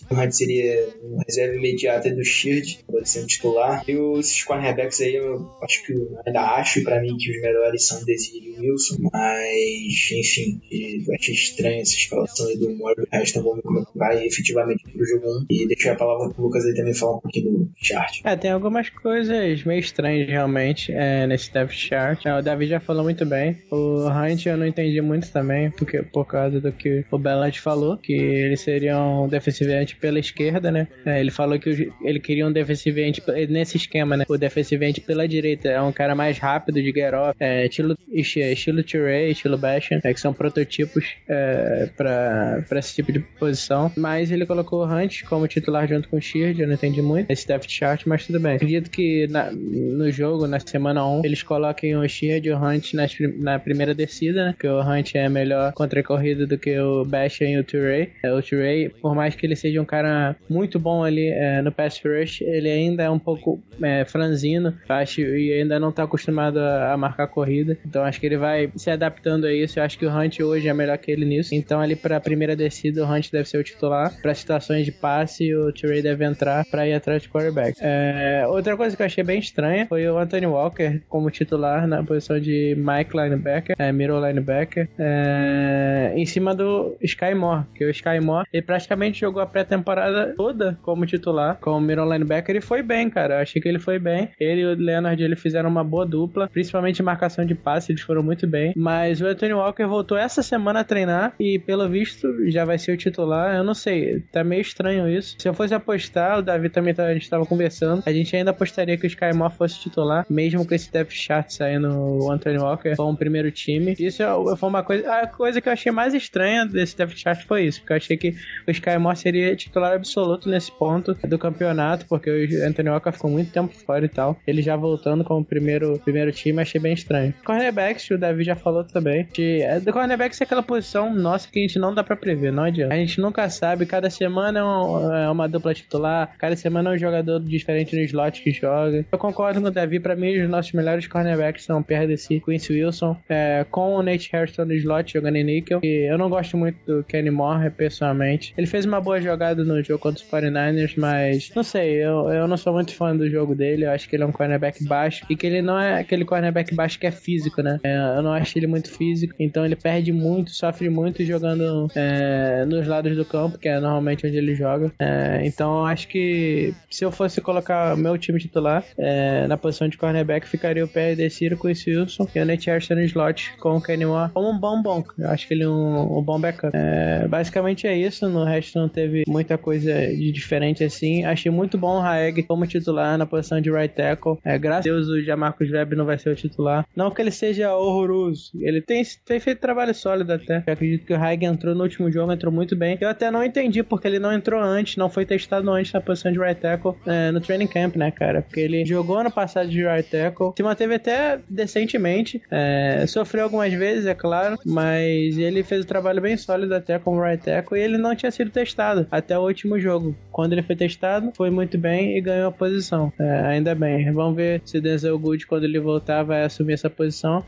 O 0.10 0.16
Hunt 0.16 0.32
seria 0.32 0.90
um 1.04 1.18
reserva 1.26 1.56
imediata 1.56 2.14
do 2.14 2.24
Sheard, 2.24 2.80
pode 2.88 3.10
ser 3.10 3.24
um 3.24 3.28
titular. 3.28 3.84
E 3.88 4.20
esses 4.20 4.44
cornerbacks 4.44 5.02
aí, 5.02 5.16
eu 5.16 5.50
acho 5.62 5.86
que 5.86 5.94
eu 5.94 6.18
ainda 6.26 6.42
acho 6.42 6.84
para 6.84 7.02
mim 7.02 7.16
que 7.18 7.32
os 7.32 7.42
melhores 7.42 7.88
são 7.88 8.04
Desiree 8.04 8.56
e 8.58 8.60
Wilson, 8.60 8.98
mas 9.12 10.12
enfim, 10.12 10.62
eu 10.72 11.14
achei 11.16 11.34
estranho 11.34 11.82
essa 11.82 11.96
escalação 11.96 12.48
aí 12.48 12.58
do 12.58 12.70
Moore. 12.76 13.02
O 13.02 13.08
resto 13.12 13.38
não 13.38 13.44
vou 13.44 13.56
ver 13.56 13.64
vai 13.96 14.26
efetivamente 14.26 14.84
pro 14.84 15.06
jogo 15.06 15.28
1. 15.42 15.46
E 15.50 15.68
deixar 15.68 15.94
a 15.94 15.96
palavra 15.96 16.34
pro 16.34 16.44
Lucas 16.44 16.66
aí 16.66 16.74
também 16.74 16.94
falar 16.94 17.18
um 17.18 17.20
pouquinho 17.20 17.52
do 17.52 17.72
chart. 17.82 18.22
É, 18.24 18.36
tem 18.36 18.52
algumas 18.52 18.90
coisas 18.90 19.64
meio 19.64 19.80
estranhas 19.80 20.28
realmente 20.28 20.92
é, 20.92 21.28
nesse 21.28 21.52
depth 21.52 21.74
chart. 21.74 22.26
É, 22.26 22.38
o 22.38 22.42
Davi 22.42 22.68
já 22.68 22.80
falou 22.80 23.04
muito 23.04 23.26
bem. 23.26 23.58
O 23.72 24.08
Hunt 24.08 24.46
eu 24.46 24.58
não 24.58 24.68
entendi 24.68 25.02
muito 25.02 25.32
também, 25.32 25.72
porque, 25.72 26.03
por 26.04 26.26
causa 26.26 26.60
do 26.60 26.72
que 26.72 27.06
o 27.12 27.18
Bellat 27.18 27.60
falou, 27.60 27.98
que 27.98 28.14
eles 28.14 28.62
seriam 28.62 29.28
defensive 29.28 29.72
end 29.72 29.96
pela 29.96 30.20
esquerda, 30.20 30.72
né? 30.72 30.88
É, 31.06 31.20
ele 31.20 31.32
falou 31.32 31.60
que 31.60 31.92
ele 32.02 32.20
queria 32.20 32.48
um 32.48 32.52
defensive 32.52 33.02
end 33.02 33.22
nesse 33.50 33.78
esquema, 33.78 34.18
né? 34.18 34.26
O 34.28 34.38
defensive 34.38 34.86
end 34.86 35.02
pela 35.02 35.28
direita 35.28 35.70
é 35.70 35.82
um 35.82 35.92
cara 35.92 36.16
mais 36.16 36.38
rápido 36.38 36.82
de 36.82 36.92
get 36.92 37.14
off, 37.14 37.36
é, 37.40 37.66
estilo, 37.66 37.98
estilo 38.12 38.84
Ture, 38.84 39.32
estilo 39.32 39.58
Bastion, 39.58 40.00
é, 40.04 40.14
que 40.14 40.20
são 40.20 40.34
prototipos 40.34 41.06
é, 41.28 41.90
para 41.96 42.80
esse 42.80 42.96
tipo 42.96 43.12
de 43.12 43.20
posição. 43.20 43.92
Mas 43.98 44.32
ele 44.32 44.46
colocou 44.46 44.86
o 44.86 44.86
Hunt 44.86 45.24
como 45.24 45.48
titular 45.48 45.88
junto 45.88 46.10
com 46.10 46.18
o 46.18 46.22
Sheard, 46.22 46.62
eu 46.62 46.68
não 46.68 46.76
entendi 46.76 47.02
muito 47.02 47.30
esse 47.30 47.48
depth 47.48 47.70
chart, 47.70 48.04
mas 48.06 48.26
tudo 48.26 48.40
bem. 48.40 48.56
Acredito 48.56 48.90
que 48.90 49.28
na, 49.28 49.52
no 49.52 50.12
jogo, 50.12 50.48
na 50.48 50.60
semana 50.60 51.06
1, 51.08 51.22
eles 51.26 51.44
coloquem 51.44 51.96
o 51.96 52.08
Sheard 52.08 52.48
e 52.48 52.52
o 52.52 52.58
Hunt 52.58 52.94
nas, 52.94 53.14
na 53.38 53.60
primeira 53.60 53.94
descida, 53.94 54.46
né? 54.46 54.56
Que 54.58 54.68
o 54.68 54.82
Hunt 54.82 55.16
é 55.16 55.30
melhor 55.30 55.74
contra 55.74 55.93
a 56.00 56.04
corrida 56.04 56.46
do 56.46 56.58
que 56.58 56.78
o 56.80 57.06
Bastion 57.06 57.48
e 57.48 57.60
o 57.60 57.64
Ture. 57.64 58.12
É, 58.24 58.32
o 58.32 58.42
Ture, 58.42 58.94
por 59.02 59.16
mais 59.16 59.36
que 59.36 59.46
ele 59.46 59.56
seja 59.56 59.82
um 59.82 59.86
cara 59.86 60.36
muito 60.50 60.80
bom 60.80 61.04
ali 61.04 61.28
é, 61.28 61.62
no 61.62 61.72
pass 61.72 62.02
rush, 62.04 62.42
ele 62.42 62.70
ainda 62.70 63.04
é 63.04 63.10
um 63.10 63.20
pouco 63.20 63.62
é, 63.82 64.06
franzino, 64.06 64.74
acho, 64.88 65.22
e 65.22 65.54
ainda 65.54 65.80
não 65.80 65.92
tá 65.92 66.04
acostumado 66.04 66.60
a, 66.60 66.94
a 66.94 66.98
marcar 66.98 67.28
corrida. 67.28 67.78
Então 67.86 68.04
acho 68.04 68.20
que 68.20 68.26
ele 68.26 68.38
vai 68.38 68.72
se 68.76 68.90
adaptando 68.90 69.46
a 69.46 69.54
isso. 69.54 69.80
Eu 69.80 69.84
acho 69.84 69.98
que 69.98 70.06
o 70.06 70.10
Hunt 70.10 70.40
hoje 70.40 70.68
é 70.68 70.74
melhor 70.74 70.98
que 70.98 71.12
ele 71.12 71.26
nisso. 71.26 71.54
Então 71.54 71.80
ali 71.80 71.96
para 71.96 72.18
a 72.18 72.22
primeira 72.22 72.56
descida, 72.56 73.04
o 73.04 73.12
Hunt 73.12 73.32
deve 73.32 73.48
ser 73.48 73.58
o 73.58 73.64
titular. 73.64 74.14
Para 74.22 74.34
situações 74.34 74.86
de 74.86 74.92
passe, 74.92 75.54
o 75.54 75.72
Ture 75.72 76.02
deve 76.02 76.26
entrar 76.26 76.66
para 76.66 76.88
ir 76.88 76.94
atrás 76.94 77.22
de 77.22 77.30
quarterback. 77.30 77.78
É, 77.82 78.46
outra 78.48 78.76
coisa 78.78 78.96
que 78.96 79.02
eu 79.02 79.06
achei 79.06 79.24
bem 79.24 79.40
estranha 79.40 79.86
foi 79.88 80.08
o 80.08 80.18
Anthony 80.18 80.46
Walker 80.46 81.02
como 81.10 81.30
titular 81.30 81.88
na 81.88 82.04
posição 82.04 82.40
de 82.40 82.76
Mike 82.78 83.16
linebacker, 83.16 83.76
é, 83.78 83.92
middle 83.92 84.26
linebacker, 84.26 84.90
é, 84.98 85.83
em 86.16 86.26
cima 86.26 86.56
do 86.56 86.96
Sky 87.02 87.34
Moore, 87.36 87.66
que 87.76 87.86
o 87.86 87.90
Sky 87.90 88.20
Moore 88.22 88.48
ele 88.52 88.62
praticamente 88.62 89.20
jogou 89.20 89.42
a 89.42 89.46
pré-temporada 89.46 90.34
toda 90.36 90.78
como 90.82 91.06
titular, 91.06 91.58
como 91.60 91.80
middle 91.80 92.12
linebacker 92.12 92.56
e 92.56 92.62
foi 92.62 92.82
bem, 92.82 93.10
cara. 93.10 93.36
Eu 93.36 93.42
achei 93.42 93.62
que 93.62 93.68
ele 93.68 93.80
foi 93.80 94.00
bem. 94.00 94.30
Ele 94.40 94.62
e 94.62 94.66
o 94.66 94.76
Leonard 94.76 95.22
ele 95.22 95.36
fizeram 95.36 95.70
uma 95.70 95.84
boa 95.84 96.06
dupla, 96.06 96.48
principalmente 96.48 97.00
em 97.00 97.04
marcação 97.04 97.46
de 97.46 97.56
passe, 97.56 97.92
eles 97.92 98.02
foram 98.02 98.24
muito 98.24 98.48
bem. 98.48 98.74
Mas 98.76 99.22
o 99.22 99.26
Anthony 99.26 99.54
Walker 99.54 99.86
voltou 99.86 100.18
essa 100.18 100.42
semana 100.42 100.80
a 100.82 100.84
treinar 100.84 101.34
e, 101.40 101.60
pelo 101.60 101.88
visto, 101.90 102.28
já 102.50 102.66
vai 102.66 102.78
ser 102.78 102.94
o 102.94 102.98
titular. 102.98 103.56
Eu 103.56 103.64
não 103.64 103.74
sei, 103.74 104.22
tá 104.32 104.44
meio 104.44 104.62
estranho 104.62 105.08
isso. 105.10 105.36
Se 105.40 105.48
eu 105.48 105.54
fosse 105.54 105.74
apostar, 105.74 106.40
o 106.40 106.42
Davi 106.42 106.70
também 106.70 106.94
tá, 106.94 107.06
a 107.06 107.14
gente 107.14 107.30
tava 107.30 107.46
conversando, 107.46 108.04
a 108.06 108.12
gente 108.12 108.36
ainda 108.36 108.52
apostaria 108.52 108.98
que 108.98 109.06
o 109.06 109.08
Sky 109.08 109.34
Moore 109.34 109.54
fosse 109.54 109.80
titular, 109.80 110.26
mesmo 110.30 110.66
com 110.66 110.74
esse 110.74 110.92
depth 110.92 111.12
chart 111.12 111.50
saindo 111.50 111.90
o 111.90 112.32
Anthony 112.32 112.58
Walker 112.58 112.96
como 112.96 113.18
primeiro 113.18 113.52
time. 113.52 113.96
Isso 114.00 114.24
é, 114.24 114.58
foi 114.58 114.70
uma 114.70 114.84
coisa. 114.84 115.12
A 115.12 115.28
coisa 115.28 115.62
que 115.62 115.70
eu 115.70 115.73
achei 115.74 115.92
mais 115.92 116.14
estranha 116.14 116.66
desse 116.66 116.98
depth 116.98 117.18
chart 117.18 117.44
foi 117.46 117.66
isso, 117.66 117.80
porque 117.80 117.94
eu 117.94 117.98
achei 117.98 118.18
que 118.18 118.36
o 118.68 118.72
Sky 118.72 118.98
Moore 118.98 119.18
seria 119.18 119.56
titular 119.56 119.94
absoluto 119.94 120.50
nesse 120.50 120.72
ponto 120.72 121.14
do 121.14 121.38
campeonato, 121.38 122.06
porque 122.08 122.30
o 122.30 122.68
Anthony 122.68 122.90
Walker 122.90 123.12
ficou 123.12 123.30
muito 123.30 123.52
tempo 123.52 123.74
fora 123.74 124.06
e 124.06 124.10
tal. 124.10 124.40
Ele 124.46 124.62
já 124.62 124.76
voltando 124.76 125.24
como 125.24 125.44
primeiro, 125.44 126.00
primeiro 126.00 126.32
time, 126.32 126.62
achei 126.62 126.80
bem 126.80 126.94
estranho. 126.94 127.34
Cornerbacks, 127.46 128.10
o 128.12 128.18
Davi 128.18 128.44
já 128.44 128.56
falou 128.56 128.84
também. 128.84 129.28
De, 129.34 129.62
é, 129.62 129.80
do 129.80 129.92
cornerbacks 129.92 130.40
é 130.42 130.44
aquela 130.44 130.64
posição 130.64 131.14
nossa 131.14 131.48
que 131.50 131.60
a 131.60 131.62
gente 131.62 131.80
não 131.80 131.94
dá 131.94 132.04
pra 132.04 132.16
prever, 132.16 132.52
não 132.52 132.64
adianta. 132.64 132.94
A 132.94 132.98
gente 132.98 133.20
nunca 133.20 133.50
sabe, 133.50 133.86
cada 133.86 134.10
semana 134.10 134.60
é, 134.60 134.64
um, 134.64 135.14
é 135.14 135.30
uma 135.30 135.48
dupla 135.48 135.74
titular, 135.74 136.34
cada 136.38 136.56
semana 136.56 136.92
é 136.92 136.94
um 136.94 136.98
jogador 136.98 137.40
diferente 137.40 137.96
no 137.96 138.02
slot 138.02 138.42
que 138.42 138.52
joga. 138.52 139.06
Eu 139.12 139.18
concordo 139.18 139.62
com 139.62 139.68
o 139.68 139.72
Davi, 139.72 140.00
pra 140.00 140.16
mim 140.16 140.40
os 140.40 140.50
nossos 140.50 140.72
melhores 140.74 141.08
cornerbacks 141.08 141.66
são 141.66 141.82
Pierre 141.84 142.08
Desi, 142.08 142.40
Quincy 142.40 142.74
Wilson, 142.74 143.18
é, 143.30 143.66
com 143.70 143.96
o 143.96 144.04
Nate 144.04 144.30
Harrison 144.32 144.66
no 144.66 144.74
slot 144.74 145.14
jogando 145.14 145.36
em 145.36 145.44
níquel. 145.56 145.80
E 145.84 146.10
eu 146.12 146.18
não 146.18 146.30
gosto 146.30 146.58
muito 146.58 146.78
do 146.86 147.04
Kenny 147.04 147.30
Moore, 147.30 147.70
pessoalmente. 147.70 148.54
Ele 148.58 148.68
fez 148.68 148.86
uma 148.86 149.00
boa 149.00 149.20
jogada 149.22 149.64
no 149.64 149.82
jogo 149.84 150.00
contra 150.00 150.24
os 150.24 150.30
49ers, 150.30 150.94
mas 150.98 151.52
não 151.56 151.64
sei, 151.64 152.04
eu, 152.04 152.30
eu 152.30 152.48
não 152.48 152.58
sou 152.58 152.74
muito 152.74 152.94
fã 152.94 153.16
do 153.16 153.30
jogo 153.30 153.56
dele. 153.56 153.86
Eu 153.86 153.92
acho 153.92 154.08
que 154.08 154.16
ele 154.16 154.24
é 154.24 154.26
um 154.26 154.32
cornerback 154.32 154.84
baixo 154.86 155.26
e 155.30 155.36
que 155.36 155.48
ele 155.48 155.62
não 155.62 155.80
é 155.80 156.00
aquele 156.00 156.26
cornerback 156.26 156.74
baixo 156.74 157.00
que 157.00 157.08
é 157.08 157.12
físico, 157.12 157.62
né? 157.62 157.80
É, 157.84 157.96
eu 158.18 158.22
não 158.22 158.34
acho 158.34 158.58
ele 158.58 158.68
muito 158.68 158.90
físico, 158.90 159.34
então 159.40 159.66
ele 159.66 159.76
perde 159.76 160.12
muito, 160.12 160.52
sofre 160.52 160.90
muito 160.90 161.24
jogando 161.24 161.88
é, 161.96 162.66
nos 162.66 162.88
lados 162.88 163.16
do 163.16 163.26
campo, 163.26 163.58
que 163.58 163.68
é 163.68 163.80
normalmente 163.80 164.26
onde 164.26 164.38
ele 164.38 164.56
joga. 164.56 164.92
É, 165.00 165.42
então 165.46 165.80
eu 165.80 165.86
acho 165.86 166.08
que 166.08 166.74
se 166.90 167.04
eu 167.04 167.12
fosse 167.12 167.42
colocar 167.42 167.96
meu 167.98 168.18
time 168.18 168.40
titular 168.40 168.84
é, 168.98 169.48
na 169.48 169.58
posição 169.58 169.88
de 169.88 169.98
cornerback, 169.98 170.48
ficaria 170.48 170.84
o 170.84 170.88
PRD 170.88 171.30
Ciro 171.30 171.58
com 171.58 171.68
o 171.68 171.72
Wilson 171.72 172.28
e 172.34 172.40
o 172.40 172.46
Nate 172.46 172.70
Harrison 172.70 172.96
no 172.96 173.04
slot 173.04 173.54
com 173.60 173.78
o 173.78 173.82
Kenny 173.82 174.06
Moore 174.06 174.32
como 174.32 174.50
um 174.50 174.60
bom 174.60 174.82
bom. 174.82 175.04
Eu 175.18 175.30
acho 175.30 175.43
que 175.48 175.54
ele 175.54 175.64
é 175.64 175.70
um, 175.70 176.20
um 176.20 176.22
bom 176.22 176.40
backup. 176.40 176.76
É, 176.76 177.28
basicamente 177.28 177.88
é 177.88 177.96
isso, 177.96 178.28
no 178.30 178.44
resto 178.44 178.78
não 178.80 178.90
teve 178.90 179.24
muita 179.28 179.58
coisa 179.58 179.94
de 180.08 180.32
diferente 180.32 180.84
assim. 180.84 181.24
Achei 181.26 181.52
muito 181.52 181.78
bom 181.78 182.00
o 182.00 182.02
Haeg 182.02 182.44
como 182.44 182.68
titular 182.68 183.18
na 183.18 183.26
posição 183.26 183.62
de 183.62 183.72
right 183.72 183.94
tackle. 183.94 184.38
É, 184.44 184.58
graças 184.58 184.86
a 184.86 184.90
Deus 184.90 185.08
o 185.08 185.22
Jamarcus 185.22 185.72
Webb 185.72 185.96
não 185.96 186.06
vai 186.06 186.18
ser 186.18 186.30
o 186.30 186.36
titular. 186.36 186.86
Não 186.96 187.12
que 187.12 187.22
ele 187.22 187.32
seja 187.32 187.76
horroroso. 187.76 188.52
Ele 188.60 188.82
tem, 188.82 189.04
tem 189.26 189.40
feito 189.40 189.60
trabalho 189.60 189.94
sólido 189.94 190.34
até. 190.34 190.64
Eu 190.66 190.74
acredito 190.74 191.06
que 191.06 191.14
o 191.14 191.22
Haig 191.22 191.46
entrou 191.46 191.76
no 191.76 191.84
último 191.84 192.12
jogo, 192.12 192.32
entrou 192.32 192.52
muito 192.52 192.76
bem. 192.76 192.98
Eu 193.00 193.10
até 193.10 193.30
não 193.32 193.44
entendi 193.44 193.84
porque 193.84 194.08
ele 194.08 194.20
não 194.20 194.34
entrou 194.34 194.60
antes, 194.60 194.98
não 194.98 195.10
foi 195.10 195.26
testado 195.26 195.70
antes 195.72 195.92
na 195.94 196.02
posição 196.02 196.32
de 196.32 196.40
right 196.40 196.60
tackle 196.60 196.96
é, 197.06 197.32
no 197.32 197.40
training 197.40 197.68
camp, 197.68 197.96
né, 197.96 198.12
cara? 198.12 198.42
Porque 198.42 198.60
ele 198.60 198.86
jogou 198.86 199.18
ano 199.18 199.32
passado 199.32 199.70
de 199.70 199.84
right 199.84 200.10
tackle, 200.10 200.52
se 200.56 200.64
manteve 200.64 200.96
até 200.96 201.40
decentemente. 201.50 202.42
É, 202.52 203.06
sofreu 203.08 203.44
algumas 203.44 203.74
vezes, 203.74 204.06
é 204.06 204.14
claro, 204.14 204.58
mas 204.66 205.33
ele 205.42 205.64
fez 205.64 205.84
o 205.84 205.88
trabalho 205.88 206.22
bem 206.22 206.38
sólido 206.38 206.74
até 206.74 207.00
como 207.00 207.22
right 207.22 207.44
tackle 207.44 207.78
e 207.78 207.82
ele 207.82 207.98
não 207.98 208.16
tinha 208.16 208.32
sido 208.32 208.52
testado 208.52 209.08
até 209.10 209.38
o 209.38 209.42
último 209.42 209.80
jogo. 209.80 210.16
Quando 210.32 210.54
ele 210.54 210.64
foi 210.64 210.76
testado, 210.76 211.32
foi 211.36 211.50
muito 211.50 211.78
bem 211.78 212.18
e 212.18 212.22
ganhou 212.22 212.50
a 212.50 212.52
posição. 212.52 213.12
É, 213.20 213.42
ainda 213.48 213.74
bem. 213.74 214.12
Vamos 214.12 214.36
ver 214.36 214.62
se 214.66 214.80
Denzel 214.80 215.18
Good, 215.18 215.48
quando 215.48 215.64
ele 215.64 215.80
voltar, 215.80 216.24
vai 216.24 216.44
assumir 216.44 216.74
essa 216.74 216.90
posição. 216.90 217.46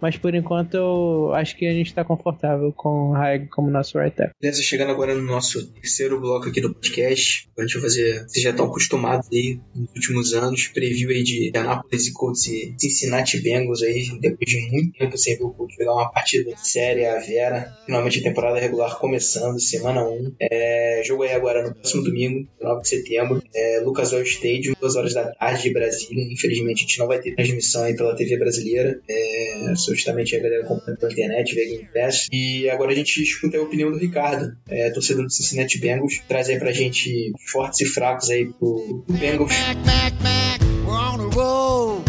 Mas 0.00 0.16
por 0.16 0.34
enquanto 0.34 0.74
eu 0.74 1.32
acho 1.34 1.56
que 1.56 1.66
a 1.66 1.72
gente 1.72 1.86
está 1.86 2.04
confortável 2.04 2.72
com 2.72 3.10
o 3.10 3.14
Haig 3.14 3.48
como 3.48 3.70
nosso 3.70 3.98
right 3.98 4.14
tackle. 4.14 4.34
Beleza, 4.40 4.62
chegando 4.62 4.90
agora 4.90 5.14
no 5.14 5.22
nosso 5.22 5.66
terceiro 5.72 6.20
bloco 6.20 6.48
aqui 6.48 6.60
do 6.60 6.72
podcast. 6.72 7.48
A 7.58 7.62
gente 7.62 7.74
vai 7.74 7.82
fazer. 7.82 8.24
Vocês 8.26 8.42
já 8.42 8.50
estão 8.50 8.66
acostumados 8.66 9.28
aí 9.32 9.58
nos 9.74 9.90
últimos 9.94 10.34
anos. 10.34 10.68
Preview 10.68 11.10
aí 11.10 11.22
de 11.22 11.52
Anápolis 11.54 12.06
e 12.06 12.12
Colts 12.12 12.46
e 12.46 12.74
Cincinnati 12.78 13.40
Bengals 13.40 13.82
aí. 13.82 14.18
Depois 14.20 14.50
de 14.50 14.70
muito 14.70 14.98
tempo 14.98 15.16
sem 15.16 15.36
ver 15.36 15.44
o 15.44 15.50
Colts 15.50 15.76
jogar 15.78 15.94
uma 15.94 16.10
partida 16.10 16.52
séria, 16.56 17.16
a 17.16 17.20
Vera. 17.20 17.72
Finalmente 17.86 18.20
a 18.20 18.22
temporada 18.22 18.58
regular 18.58 18.98
começando, 18.98 19.60
semana 19.60 20.06
1. 20.06 20.34
É, 20.40 21.02
jogo 21.04 21.22
aí 21.22 21.32
agora 21.32 21.62
no 21.62 21.74
próximo 21.74 22.02
domingo, 22.02 22.46
9 22.60 22.82
de 22.82 22.88
setembro. 22.88 23.42
É, 23.54 23.80
Lucas 23.80 24.12
Oil 24.12 24.24
Stadium, 24.24 24.74
2 24.80 24.96
horas 24.96 25.14
da 25.14 25.32
tarde 25.32 25.62
de 25.62 25.72
Brasília. 25.72 26.32
Infelizmente 26.32 26.78
a 26.78 26.86
gente 26.86 26.98
não 26.98 27.06
vai 27.06 27.20
ter 27.20 27.34
transmissão 27.34 27.84
aí 27.84 27.96
pela 27.96 28.14
TV 28.14 28.36
brasileira. 28.36 29.00
É, 29.08 29.74
justamente 29.94 30.36
a 30.36 30.40
galera 30.40 30.64
comprando 30.64 30.98
pela 30.98 31.12
internet, 31.12 31.54
via 31.54 31.64
Game 31.64 31.88
Pass. 31.92 32.28
E 32.32 32.68
agora 32.70 32.92
a 32.92 32.94
gente 32.94 33.22
escuta 33.22 33.58
a 33.58 33.62
opinião 33.62 33.90
do 33.90 33.98
Ricardo, 33.98 34.56
é, 34.68 34.90
torcedor 34.90 35.24
do 35.24 35.32
Cincinnati 35.32 35.78
Bengals. 35.78 36.20
Traz 36.28 36.48
aí 36.48 36.58
pra 36.58 36.72
gente 36.72 37.32
fortes 37.50 37.80
e 37.80 37.86
fracos 37.86 38.30
aí 38.30 38.46
pro, 38.46 39.04
pro 39.06 39.16
Bengals. 39.16 39.52
Mac, 39.52 39.76
Mac, 39.84 40.12
Mac, 40.22 40.60
we're 40.84 40.96
on 40.96 41.20
a 41.20 41.34
roll. 41.34 42.02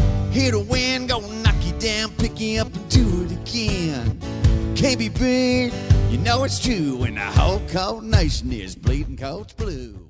Win, 0.69 1.07
knock 1.07 1.55
you 1.65 1.73
down, 1.79 2.11
pick 2.11 2.39
you 2.39 2.61
up 2.61 2.67
and 2.73 2.89
do 2.89 3.23
it 3.23 3.31
again. 3.31 4.19
Can't 4.75 4.99
be 4.99 5.09
big, 5.09 5.73
you 6.11 6.19
know 6.19 6.43
it's 6.43 6.59
true 6.59 7.03
the 7.17 7.19
whole 7.19 7.59
cold 7.69 8.03
nation 8.03 8.51
is 8.51 8.75
bleeding 8.75 9.17
cold 9.17 9.55
blue. 9.57 10.07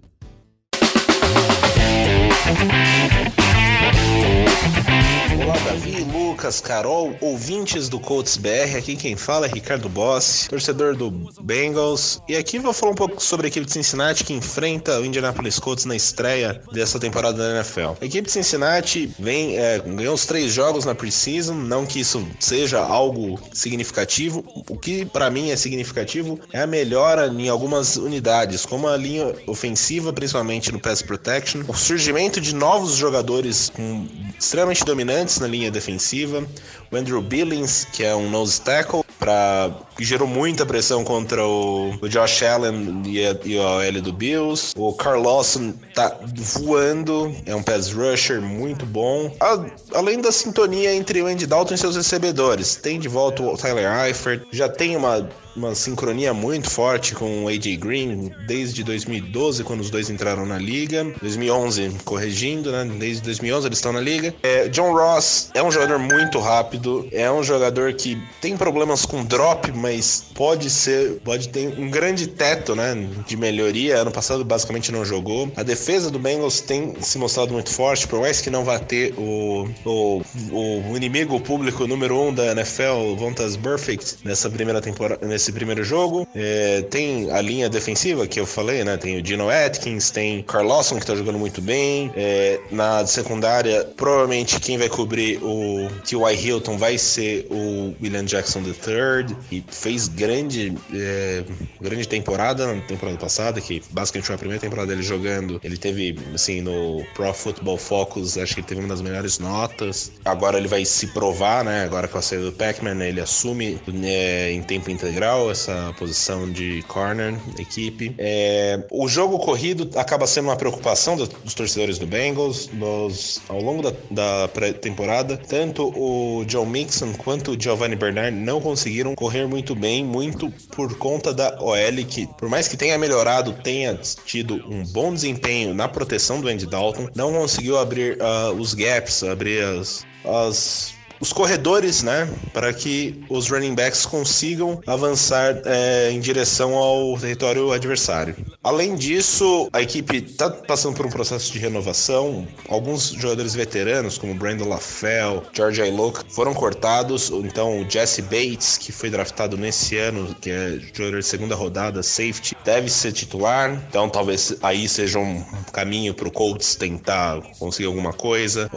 Olá, 5.35 5.55
Davi, 5.65 6.03
Lucas, 6.03 6.61
Carol, 6.61 7.15
ouvintes 7.19 7.89
do 7.89 7.99
Colts 7.99 8.37
BR. 8.37 8.77
Aqui 8.77 8.95
quem 8.95 9.15
fala 9.17 9.45
é 9.45 9.49
Ricardo 9.49 9.89
Boss, 9.89 10.47
torcedor 10.49 10.95
do 10.95 11.11
Bengals. 11.41 12.21
E 12.27 12.35
aqui 12.35 12.59
vou 12.59 12.71
falar 12.71 12.93
um 12.93 12.95
pouco 12.95 13.21
sobre 13.21 13.47
a 13.47 13.49
equipe 13.49 13.65
de 13.65 13.73
Cincinnati 13.73 14.23
que 14.23 14.33
enfrenta 14.33 14.99
o 14.99 15.05
Indianapolis 15.05 15.59
Colts 15.59 15.85
na 15.85 15.95
estreia 15.95 16.61
dessa 16.71 16.99
temporada 16.99 17.37
da 17.37 17.55
NFL. 17.55 18.01
A 18.01 18.05
equipe 18.05 18.27
de 18.27 18.31
Cincinnati 18.31 19.11
vem, 19.19 19.57
é, 19.57 19.79
ganhou 19.79 20.15
os 20.15 20.25
três 20.25 20.53
jogos 20.53 20.85
na 20.85 20.95
preseason, 20.95 21.53
não 21.53 21.85
que 21.85 21.99
isso 21.99 22.25
seja 22.39 22.79
algo 22.79 23.39
significativo. 23.51 24.45
O 24.69 24.77
que 24.77 25.05
para 25.05 25.29
mim 25.29 25.51
é 25.51 25.55
significativo 25.55 26.39
é 26.53 26.61
a 26.61 26.67
melhora 26.67 27.27
em 27.27 27.49
algumas 27.49 27.97
unidades, 27.97 28.65
como 28.65 28.87
a 28.87 28.95
linha 28.95 29.35
ofensiva, 29.45 30.13
principalmente 30.13 30.71
no 30.71 30.79
pass 30.79 31.01
protection, 31.01 31.63
o 31.67 31.73
surgimento 31.73 32.39
de 32.39 32.55
novos 32.55 32.95
jogadores 32.95 33.69
com, 33.69 34.07
extremamente 34.39 34.85
dominantes 34.85 35.16
na 35.39 35.47
linha 35.47 35.71
defensiva, 35.71 36.45
o 36.91 36.95
Andrew 36.95 37.21
Billings, 37.21 37.85
que 37.91 38.03
é 38.03 38.15
um 38.15 38.29
nose 38.29 38.61
tackle, 38.61 39.03
pra, 39.19 39.71
gerou 39.99 40.27
muita 40.27 40.65
pressão 40.65 41.03
contra 41.03 41.45
o, 41.45 41.91
o 42.01 42.07
Josh 42.07 42.43
Allen 42.43 43.01
e, 43.05 43.25
a, 43.25 43.37
e 43.43 43.57
o 43.57 43.81
L 43.81 44.01
do 44.01 44.13
Bills. 44.13 44.73
O 44.77 44.93
Carl 44.93 45.21
Lawson 45.21 45.73
tá 45.93 46.17
voando, 46.35 47.35
é 47.45 47.55
um 47.55 47.63
pass 47.63 47.91
rusher 47.91 48.41
muito 48.41 48.85
bom. 48.85 49.35
A, 49.39 49.65
além 49.97 50.21
da 50.21 50.31
sintonia 50.31 50.93
entre 50.93 51.21
o 51.21 51.27
Andy 51.27 51.47
Dalton 51.47 51.73
e 51.73 51.77
seus 51.77 51.95
recebedores, 51.95 52.75
tem 52.75 52.99
de 52.99 53.07
volta 53.07 53.43
o 53.43 53.57
Tyler 53.57 54.05
Eifert, 54.05 54.43
já 54.51 54.69
tem 54.69 54.95
uma 54.95 55.27
uma 55.57 55.73
sincronia 55.73 56.33
muito 56.33 56.69
forte 56.69 57.15
com 57.15 57.43
o 57.43 57.47
AJ 57.47 57.77
Green 57.77 58.31
desde 58.45 58.83
2012, 58.83 59.63
quando 59.63 59.81
os 59.81 59.89
dois 59.89 60.09
entraram 60.09 60.45
na 60.45 60.57
liga. 60.57 61.03
2011, 61.21 61.97
corrigindo, 62.05 62.71
né? 62.71 62.85
Desde 62.97 63.23
2011 63.23 63.67
eles 63.67 63.77
estão 63.79 63.91
na 63.91 63.99
liga. 63.99 64.33
É, 64.43 64.67
John 64.69 64.93
Ross 64.93 65.49
é 65.53 65.63
um 65.63 65.71
jogador 65.71 65.97
muito 65.97 66.39
rápido, 66.39 67.07
é 67.11 67.29
um 67.31 67.43
jogador 67.43 67.93
que 67.93 68.21
tem 68.39 68.55
problemas 68.55 69.05
com 69.05 69.25
drop, 69.25 69.71
mas 69.71 70.25
pode 70.35 70.69
ser, 70.69 71.19
pode 71.23 71.49
ter 71.49 71.73
um 71.79 71.89
grande 71.89 72.27
teto, 72.27 72.75
né? 72.75 72.95
De 73.25 73.35
melhoria. 73.35 73.97
Ano 73.97 74.11
passado 74.11 74.45
basicamente 74.45 74.91
não 74.91 75.03
jogou. 75.03 75.51
A 75.55 75.63
defesa 75.63 76.11
do 76.11 76.19
Bengals 76.19 76.61
tem 76.61 76.95
se 77.01 77.17
mostrado 77.17 77.51
muito 77.51 77.71
forte, 77.71 78.07
por 78.07 78.19
mais 78.21 78.39
que 78.41 78.49
não 78.49 78.63
vá 78.63 78.77
ter 78.77 79.13
o, 79.17 79.67
o, 79.83 80.21
o 80.51 80.95
inimigo 80.95 81.39
público 81.39 81.87
número 81.87 82.19
um 82.19 82.33
da 82.33 82.51
NFL, 82.51 83.15
Vontas 83.17 83.57
Perfect, 83.57 84.17
nessa 84.23 84.49
primeira 84.49 84.81
temporada, 84.81 85.25
nesse 85.25 85.46
esse 85.47 85.51
primeiro 85.51 85.83
jogo. 85.83 86.27
É, 86.35 86.81
tem 86.89 87.31
a 87.31 87.41
linha 87.41 87.69
defensiva 87.69 88.27
que 88.27 88.39
eu 88.39 88.45
falei, 88.45 88.83
né? 88.83 88.97
Tem 88.97 89.17
o 89.17 89.21
Dino 89.21 89.49
Atkins, 89.49 90.11
tem 90.11 90.43
Carl 90.43 90.67
Lawson 90.67 90.99
que 90.99 91.05
tá 91.05 91.15
jogando 91.15 91.39
muito 91.39 91.61
bem. 91.61 92.11
É, 92.15 92.59
na 92.69 93.05
secundária, 93.05 93.85
provavelmente 93.95 94.59
quem 94.59 94.77
vai 94.77 94.89
cobrir 94.89 95.39
o 95.41 95.87
T.Y. 96.05 96.35
Hilton 96.35 96.77
vai 96.77 96.97
ser 96.97 97.47
o 97.49 97.95
William 98.01 98.25
Jackson 98.25 98.59
III, 98.59 99.35
e 99.51 99.63
fez 99.67 100.07
grande, 100.07 100.73
é, 100.93 101.43
grande 101.79 102.07
temporada 102.07 102.73
na 102.73 102.81
temporada 102.81 103.17
passada, 103.17 103.61
que 103.61 103.81
basicamente 103.91 104.25
foi 104.25 104.35
a 104.35 104.37
primeira 104.37 104.61
temporada 104.61 104.87
dele 104.87 105.03
jogando. 105.03 105.59
Ele 105.63 105.77
teve, 105.77 106.17
assim, 106.33 106.61
no 106.61 107.05
Pro 107.13 107.33
Football 107.33 107.77
Focus, 107.77 108.37
acho 108.37 108.53
que 108.53 108.59
ele 108.61 108.67
teve 108.67 108.81
uma 108.81 108.89
das 108.89 109.01
melhores 109.01 109.39
notas. 109.39 110.11
Agora 110.25 110.57
ele 110.57 110.67
vai 110.67 110.83
se 110.83 111.07
provar, 111.07 111.63
né? 111.63 111.83
Agora 111.83 112.07
com 112.07 112.17
a 112.17 112.21
saída 112.21 112.45
do 112.45 112.51
Pac-Man, 112.51 113.03
ele 113.03 113.21
assume 113.21 113.79
é, 114.03 114.51
em 114.51 114.61
tempo 114.61 114.89
integral 114.91 115.36
legal 115.37 115.51
essa 115.51 115.93
posição 115.97 116.51
de 116.51 116.83
corner 116.87 117.35
equipe. 117.59 118.13
É, 118.17 118.83
o 118.91 119.07
jogo 119.07 119.37
corrido 119.39 119.89
acaba 119.95 120.25
sendo 120.25 120.45
uma 120.45 120.55
preocupação 120.55 121.15
dos 121.15 121.53
torcedores 121.53 121.99
do 121.99 122.07
Bengals 122.07 122.69
nos, 122.73 123.41
ao 123.47 123.61
longo 123.61 123.83
da, 123.83 123.93
da 124.09 124.47
pré-temporada. 124.47 125.37
Tanto 125.37 125.93
o 125.95 126.43
John 126.45 126.65
Mixon 126.65 127.13
quanto 127.13 127.51
o 127.51 127.61
Giovanni 127.61 127.95
Bernard 127.95 128.35
não 128.35 128.59
conseguiram 128.59 129.15
correr 129.15 129.47
muito 129.47 129.75
bem, 129.75 130.03
muito 130.03 130.51
por 130.75 130.97
conta 130.97 131.33
da 131.33 131.57
OL, 131.61 132.05
que 132.07 132.27
por 132.37 132.49
mais 132.49 132.67
que 132.67 132.75
tenha 132.75 132.97
melhorado, 132.97 133.53
tenha 133.63 133.99
tido 134.25 134.55
um 134.69 134.83
bom 134.85 135.13
desempenho 135.13 135.73
na 135.73 135.87
proteção 135.87 136.41
do 136.41 136.47
Andy 136.47 136.65
Dalton, 136.65 137.07
não 137.15 137.31
conseguiu 137.33 137.77
abrir 137.77 138.17
uh, 138.17 138.53
os 138.53 138.73
gaps, 138.73 139.23
abrir 139.23 139.63
as, 139.63 140.05
as 140.25 140.96
os 141.19 141.33
corredores, 141.33 142.03
né, 142.03 142.27
para 142.53 142.73
que 142.73 143.23
os 143.29 143.49
running 143.49 143.75
backs 143.75 144.05
consigam 144.05 144.79
avançar 144.85 145.61
é, 145.65 146.11
em 146.11 146.19
direção 146.19 146.75
ao 146.75 147.17
território 147.17 147.71
adversário. 147.71 148.35
Além 148.63 148.95
disso, 148.95 149.69
a 149.71 149.81
equipe 149.81 150.17
está 150.17 150.49
passando 150.49 150.95
por 150.95 151.05
um 151.05 151.09
processo 151.09 151.51
de 151.53 151.59
renovação. 151.59 152.45
Alguns 152.67 153.09
jogadores 153.09 153.55
veteranos, 153.55 154.17
como 154.17 154.33
Brandon 154.33 154.67
LaFell, 154.67 155.43
George 155.53 155.81
Iloka, 155.81 156.23
foram 156.29 156.53
cortados. 156.53 157.29
Então, 157.29 157.81
o 157.81 157.89
Jesse 157.89 158.21
Bates, 158.21 158.77
que 158.77 158.91
foi 158.91 159.09
draftado 159.09 159.57
nesse 159.57 159.97
ano, 159.97 160.35
que 160.41 160.49
é 160.49 160.79
jogador 160.93 161.19
de 161.19 161.25
segunda 161.25 161.55
rodada, 161.55 162.03
safety, 162.03 162.57
deve 162.65 162.89
ser 162.89 163.13
titular. 163.13 163.81
Então, 163.89 164.09
talvez 164.09 164.57
aí 164.61 164.89
seja 164.89 165.17
um 165.17 165.41
caminho 165.71 166.13
para 166.13 166.27
o 166.27 166.31
Colts 166.31 166.75
tentar 166.75 167.41
conseguir 167.57 167.87
alguma 167.87 168.11
coisa. 168.11 168.69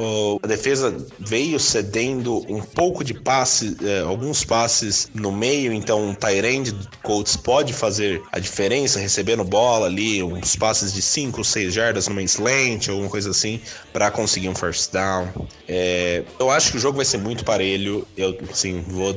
A 0.43 0.47
defesa 0.47 0.97
veio 1.19 1.59
cedendo 1.59 2.30
um 2.39 2.61
pouco 2.61 3.05
de 3.05 3.15
passe, 3.15 3.77
é, 3.83 4.01
alguns 4.01 4.45
passes 4.45 5.11
no 5.15 5.31
meio, 5.31 5.73
então 5.73 6.03
um 6.03 6.15
Tyrande 6.15 6.75
Colts 7.03 7.37
pode 7.37 7.73
fazer 7.73 8.23
a 8.33 8.39
diferença, 8.39 8.99
recebendo 8.99 9.45
bola 9.45 9.87
ali, 9.87 10.23
uns 10.23 10.57
passes 10.57 10.93
de 10.93 11.03
5, 11.03 11.45
6 11.45 11.73
jardas 11.75 12.09
numa 12.09 12.23
slant, 12.23 12.89
alguma 12.89 13.09
coisa 13.09 13.31
assim, 13.31 13.61
para 13.93 14.11
conseguir 14.11 14.49
um 14.49 14.55
first 14.55 14.93
down. 14.93 15.29
É, 15.69 16.25
eu 16.39 16.51
acho 16.51 16.73
que 16.73 16.77
o 16.77 16.81
jogo 16.81 16.97
vai 16.97 17.05
ser 17.05 17.19
muito 17.19 17.45
parelho. 17.45 18.07
Eu, 18.17 18.37
assim, 18.51 18.83
vou 18.87 19.17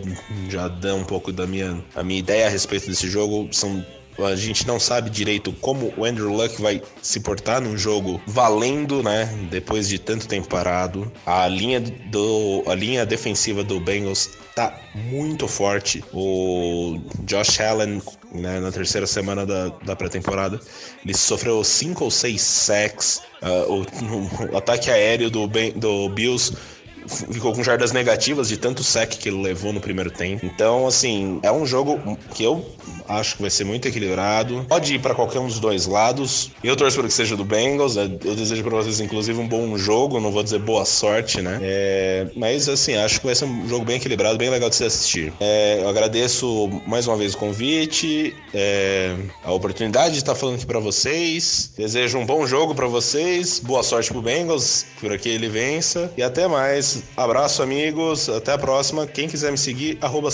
já 0.49 0.67
dar 0.67 0.95
um 0.95 1.03
pouco 1.03 1.31
da 1.31 1.47
minha, 1.47 1.83
a 1.95 2.03
minha 2.03 2.19
ideia 2.19 2.47
a 2.47 2.49
respeito 2.49 2.87
desse 2.87 3.09
jogo. 3.09 3.49
São 3.51 3.83
a 4.19 4.35
gente 4.35 4.67
não 4.67 4.79
sabe 4.79 5.09
direito 5.09 5.51
como 5.53 5.93
o 5.97 6.05
Andrew 6.05 6.31
Luck 6.31 6.61
vai 6.61 6.81
se 7.01 7.19
portar 7.19 7.61
num 7.61 7.77
jogo 7.77 8.21
valendo, 8.27 9.01
né? 9.01 9.25
Depois 9.49 9.87
de 9.87 9.97
tanto 9.97 10.27
tempo 10.27 10.47
parado. 10.47 11.11
A 11.25 11.47
linha, 11.47 11.79
do, 11.79 12.63
a 12.67 12.75
linha 12.75 13.05
defensiva 13.05 13.63
do 13.63 13.79
Bengals 13.79 14.29
tá 14.55 14.79
muito 14.95 15.47
forte. 15.47 16.03
O 16.13 16.99
Josh 17.25 17.59
Allen, 17.59 18.01
né, 18.31 18.59
na 18.59 18.71
terceira 18.71 19.07
semana 19.07 19.45
da, 19.45 19.69
da 19.83 19.95
pré-temporada, 19.95 20.59
ele 21.03 21.15
sofreu 21.15 21.63
cinco 21.63 22.05
ou 22.05 22.11
seis 22.11 22.41
sacks. 22.41 23.21
Uh, 23.41 23.73
o, 23.73 24.51
o, 24.53 24.57
ataque 24.57 24.89
aéreo 24.89 25.29
do, 25.29 25.47
ben, 25.47 25.71
do 25.71 26.09
Bills 26.09 26.53
ficou 27.07 27.53
com 27.53 27.63
jardas 27.63 27.91
negativas 27.91 28.47
de 28.49 28.57
tanto 28.57 28.83
sec 28.83 29.11
que 29.11 29.29
ele 29.29 29.41
levou 29.41 29.73
no 29.73 29.81
primeiro 29.81 30.11
tempo. 30.11 30.45
Então, 30.45 30.87
assim, 30.87 31.39
é 31.43 31.51
um 31.51 31.65
jogo 31.65 31.99
que 32.33 32.43
eu 32.43 32.65
acho 33.07 33.35
que 33.35 33.41
vai 33.41 33.51
ser 33.51 33.63
muito 33.63 33.87
equilibrado. 33.87 34.65
Pode 34.67 34.95
ir 34.95 34.99
para 34.99 35.13
qualquer 35.13 35.39
um 35.39 35.47
dos 35.47 35.59
dois 35.59 35.85
lados. 35.85 36.51
Eu 36.63 36.75
torço 36.75 36.97
para 36.97 37.07
que 37.07 37.13
seja 37.13 37.35
do 37.35 37.43
Bengals. 37.43 37.95
Né? 37.95 38.09
Eu 38.23 38.35
desejo 38.35 38.63
para 38.63 38.77
vocês, 38.77 38.99
inclusive, 38.99 39.39
um 39.39 39.47
bom 39.47 39.77
jogo. 39.77 40.19
Não 40.19 40.31
vou 40.31 40.43
dizer 40.43 40.59
boa 40.59 40.85
sorte, 40.85 41.41
né? 41.41 41.59
É... 41.61 42.27
mas, 42.35 42.67
assim, 42.69 42.95
acho 42.95 43.19
que 43.19 43.25
vai 43.25 43.35
ser 43.35 43.45
um 43.45 43.67
jogo 43.67 43.85
bem 43.85 43.97
equilibrado, 43.97 44.37
bem 44.37 44.49
legal 44.49 44.69
de 44.69 44.75
se 44.75 44.83
assistir. 44.83 45.33
É... 45.39 45.79
eu 45.81 45.89
agradeço 45.89 46.69
mais 46.87 47.07
uma 47.07 47.17
vez 47.17 47.33
o 47.33 47.37
convite, 47.37 48.35
é... 48.53 49.15
a 49.43 49.51
oportunidade 49.51 50.13
de 50.13 50.19
estar 50.19 50.35
falando 50.35 50.55
aqui 50.55 50.65
para 50.65 50.79
vocês. 50.79 51.71
Desejo 51.77 52.17
um 52.17 52.25
bom 52.25 52.45
jogo 52.45 52.73
para 52.73 52.87
vocês. 52.87 53.59
Boa 53.59 53.83
sorte 53.83 54.11
pro 54.11 54.21
Bengals. 54.21 54.85
Por 54.99 55.11
aqui 55.11 55.29
ele 55.29 55.47
vença. 55.47 56.11
E 56.17 56.23
até 56.23 56.47
mais. 56.47 56.92
Abraço, 57.15 57.61
amigos. 57.63 58.29
Até 58.29 58.51
a 58.51 58.57
próxima. 58.57 59.07
Quem 59.07 59.27
quiser 59.27 59.51
me 59.51 59.57
seguir, 59.57 59.97
arroba 60.01 60.29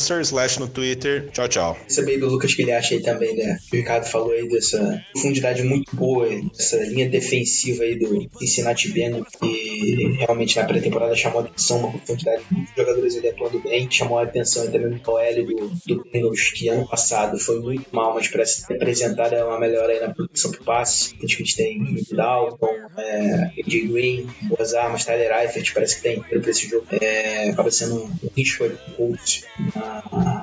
no 0.60 0.68
Twitter. 0.68 1.30
Tchau, 1.32 1.48
tchau. 1.48 1.78
Saber 1.88 2.18
do 2.18 2.28
Lucas 2.28 2.54
que 2.54 2.62
ele 2.62 2.72
acha 2.72 2.96
aí 2.96 3.02
também, 3.02 3.36
né? 3.36 3.58
O 3.72 3.76
Ricardo 3.76 4.06
falou 4.06 4.32
aí 4.32 4.48
dessa 4.48 5.04
profundidade 5.14 5.64
muito 5.64 5.96
boa, 5.96 6.28
essa 6.58 6.78
linha 6.78 7.10
defensiva 7.10 7.84
aí 7.84 7.98
do 7.98 8.28
Cincinnati 8.40 8.90
Bengals, 8.90 9.28
que 9.40 10.18
realmente 10.20 10.58
na 10.58 10.66
pré-temporada 10.66 11.16
chamou 11.16 11.42
a 11.42 11.44
atenção, 11.46 11.80
uma 11.80 11.92
profundidade 11.92 12.44
de 12.52 12.68
jogadores 12.76 13.18
ali 13.18 13.28
atuando 13.30 13.60
bem, 13.60 13.90
chamou 13.90 14.20
a 14.20 14.24
atenção 14.24 14.64
aí 14.64 14.70
também 14.70 14.90
no 14.90 15.12
OL 15.12 15.46
do, 15.46 15.96
do 15.96 16.10
Bengals, 16.12 16.52
que 16.52 16.70
ano 16.70 16.88
passado 16.88 17.38
foi 17.40 17.60
muito 17.60 17.88
mal, 17.92 18.14
mas 18.14 18.28
parece 18.28 18.72
apresentar 18.74 19.34
uma 19.46 19.60
melhora 19.60 19.94
aí 19.94 20.00
na 20.00 20.14
produção 20.14 20.52
pro 20.52 20.64
passe. 20.64 21.16
A 21.22 21.28
gente 21.28 21.56
tem 21.56 22.04
Dalton, 22.12 22.76
é, 22.98 23.52
AJ 23.60 23.88
Green, 23.92 24.28
boas 24.44 24.74
armas, 24.74 25.06
Tyler 25.06 25.32
Eifert, 25.42 25.74
parece 25.74 25.98
que 25.98 26.02
tem 26.02 26.24
esse 26.50 26.68
jogo. 26.68 26.86
É, 26.92 27.50
acaba 27.50 27.72
sendo 27.72 28.04
um 28.04 28.30
risco 28.36 28.66
pro 28.70 28.96
Colts 28.96 29.44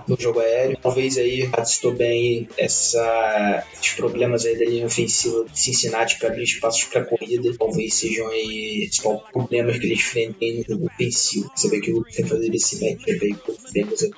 no 0.07 0.17
jogo 0.19 0.41
aéreo. 0.41 0.79
Talvez 0.81 1.19
aí 1.19 1.51
estou 1.63 1.93
bem 1.93 2.49
essa, 2.57 3.65
esses 3.75 3.95
problemas 3.95 4.45
aí 4.45 4.59
da 4.59 4.65
linha 4.65 4.87
ofensiva 4.87 5.45
de 5.45 5.59
Cincinnati 5.59 6.19
para 6.19 6.29
abrir 6.29 6.45
espaços 6.45 6.85
para 6.85 7.05
corrida. 7.05 7.51
Talvez 7.59 7.95
sejam 7.95 8.29
aí 8.29 8.89
os 8.91 8.99
problemas 9.33 9.79
que 9.79 9.87
eles 9.87 9.99
enfrentem 9.99 10.59
no 10.59 10.65
jogo 10.65 10.87
ofensivo. 10.87 11.51
Você 11.55 11.69
vê 11.69 11.81
que 11.81 11.93
o 11.93 12.05
tem 12.05 12.27
fazer 12.27 12.55
esse 12.55 12.81
matchup 12.81 13.25
aí 13.25 13.35
com 13.35 13.53
o 13.53 13.73
Bengals 13.73 14.03
é 14.03 14.09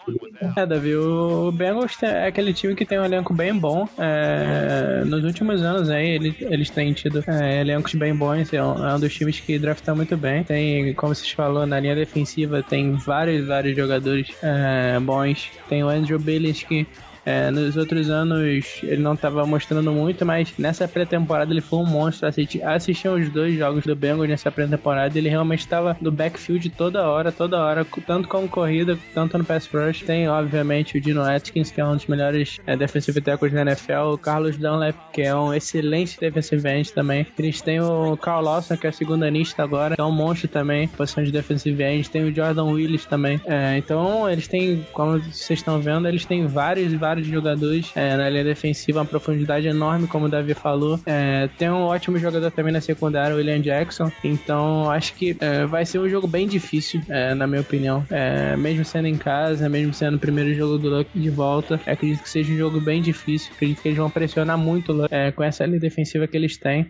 é, 0.57 0.67
Davi, 0.67 0.95
o 0.95 1.51
Bengals 1.53 2.01
é 2.03 2.27
aquele 2.27 2.53
time 2.53 2.75
que 2.75 2.85
tem 2.85 2.99
um 2.99 3.05
elenco 3.05 3.35
bem 3.35 3.55
bom. 3.55 3.89
É, 3.99 5.03
nos 5.05 5.25
últimos 5.25 5.63
anos 5.63 5.91
aí, 5.91 6.11
eles, 6.11 6.35
eles 6.41 6.71
têm 6.71 6.93
tido 6.93 7.25
é, 7.27 7.61
elencos 7.61 7.95
bem 7.95 8.15
bons. 8.15 8.53
É 8.53 8.63
um, 8.63 8.87
é 8.87 8.95
um, 8.95 9.01
dos 9.01 9.13
times 9.15 9.41
que 9.41 9.59
draftam 9.59 9.97
muito 9.97 10.17
bem. 10.17 10.45
Tem, 10.45 10.95
como 10.95 11.15
vocês 11.15 11.31
falou, 11.31 11.67
na 11.67 11.81
linha 11.81 11.95
defensiva 11.95 12.63
tem 12.63 12.93
vários, 12.93 13.47
vários 13.47 13.77
jogadores 13.77 14.29
é, 14.43 14.99
bons. 15.01 15.51
Tem 15.69 15.83
o 15.83 15.89
Andrew 15.89 16.19
Billings 16.19 16.63
que 16.63 16.87
é, 17.29 17.51
nos 17.51 17.77
outros 17.77 18.09
anos 18.09 18.81
ele 18.83 19.03
não 19.03 19.13
estava 19.13 19.45
mostrando 19.45 19.93
muito, 19.93 20.25
mas 20.25 20.55
nessa 20.59 20.89
pré-temporada 20.89 21.53
ele 21.53 21.61
foi 21.61 21.81
um 21.81 21.87
monstro. 21.87 22.27
Assisti, 22.27 22.63
assisti 22.63 23.07
os 23.07 23.29
dois 23.29 23.59
jogos 23.59 23.85
do 23.85 23.95
Bengals 23.95 24.29
nessa 24.29 24.51
pré-temporada 24.51 25.19
ele 25.19 25.29
realmente 25.29 25.61
estava 25.61 25.95
no 26.01 26.11
backfield 26.11 26.71
toda 26.71 27.07
hora, 27.07 27.31
toda 27.31 27.63
hora, 27.63 27.87
tanto 28.07 28.29
como 28.29 28.49
corrida, 28.49 28.99
tanto 29.13 29.37
no 29.37 29.45
pass 29.45 29.67
rush. 29.67 30.03
Tem, 30.03 30.29
obviamente, 30.29 30.97
o 30.97 31.01
Dino 31.01 31.23
Atkins, 31.23 31.71
que 31.71 31.81
é 31.81 31.85
um 31.85 31.97
dos 31.97 32.07
melhores 32.07 32.59
é, 32.67 32.77
defensive 32.77 33.21
tackles 33.21 33.53
da 33.53 33.63
NFL, 33.63 34.13
o 34.13 34.19
Carlos 34.19 34.57
Dunlap, 34.57 34.97
que 35.13 35.23
é 35.23 35.35
um 35.35 35.53
excelente 35.53 36.19
defensive 36.19 36.67
end 36.69 36.93
também. 36.93 37.27
Eles 37.39 37.61
têm 37.61 37.81
o 37.81 38.17
Carl 38.17 38.43
Lawson, 38.43 38.77
que 38.77 38.87
é 38.87 38.93
segundo 38.93 39.25
anista 39.25 39.63
agora, 39.63 39.97
que 39.97 40.01
é 40.01 40.05
um 40.05 40.13
monstro 40.13 40.49
também, 40.49 40.89
posição 40.89 41.23
de 41.23 41.31
defensive 41.31 41.83
end. 41.83 42.09
Tem 42.09 42.25
o 42.25 42.35
Jordan 42.35 42.65
Willis 42.65 43.05
também. 43.05 43.41
É, 43.45 43.77
então, 43.77 44.29
eles 44.31 44.49
têm, 44.49 44.87
como 44.93 45.19
vocês 45.19 45.59
estão 45.59 45.79
vendo, 45.81 46.09
eles 46.09 46.25
têm 46.25 46.47
vários, 46.47 46.93
vários 46.95 47.18
de 47.21 47.31
jogadores 47.31 47.91
é, 47.95 48.17
na 48.17 48.29
linha 48.29 48.45
defensiva, 48.45 49.01
uma 49.01 49.05
profundidade 49.05 49.67
enorme, 49.67 50.07
como 50.07 50.27
o 50.27 50.29
Davi 50.29 50.55
falou. 50.55 51.01
É, 51.07 51.49
tem 51.59 51.71
um 51.71 51.83
ótimo 51.83 52.19
jogador 52.19 52.51
também 52.51 52.73
na 52.73 52.81
secundária, 52.81 53.35
o 53.35 53.39
William 53.39 53.61
Jackson. 53.61 54.11
Então, 54.23 54.91
acho 54.91 55.15
que 55.15 55.37
é, 55.41 55.67
vai 55.67 55.85
ser 55.85 55.99
um 55.99 56.09
jogo 56.09 56.27
bem 56.27 56.47
difícil, 56.47 57.01
é, 57.09 57.35
na 57.35 57.47
minha 57.47 57.61
opinião. 57.61 58.05
É, 58.11 58.57
mesmo 58.57 58.85
sendo 58.85 59.07
em 59.09 59.17
casa, 59.17 59.69
mesmo 59.69 59.93
sendo 59.93 60.17
o 60.17 60.19
primeiro 60.19 60.55
jogo 60.55 60.79
do 60.79 60.89
Luck 60.89 61.11
de 61.15 61.31
volta, 61.31 61.81
acredito 61.87 62.23
que 62.23 62.31
seja 62.31 62.53
um 62.53 62.57
jogo 62.57 62.81
bem 62.81 63.03
difícil. 63.03 63.53
Acredito 63.55 63.83
que 63.83 63.89
eles 63.89 63.99
vão 63.99 64.11
pressionar 64.11 64.59
muito 64.59 65.07
é, 65.11 65.31
com 65.31 65.43
essa 65.43 65.65
linha 65.67 65.81
defensiva 65.81 66.27
que 66.27 66.37
eles 66.37 66.57
têm. 66.57 66.87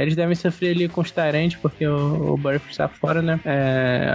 eles 0.00 0.16
devem 0.16 0.34
sofrer 0.34 0.74
ali 0.74 0.88
com 0.88 1.00
os 1.00 1.10
Tarentes, 1.10 1.58
porque 1.60 1.86
o, 1.86 2.32
o 2.32 2.36
Burf 2.36 2.70
está 2.70 2.88
fora, 2.88 3.20
né? 3.20 3.40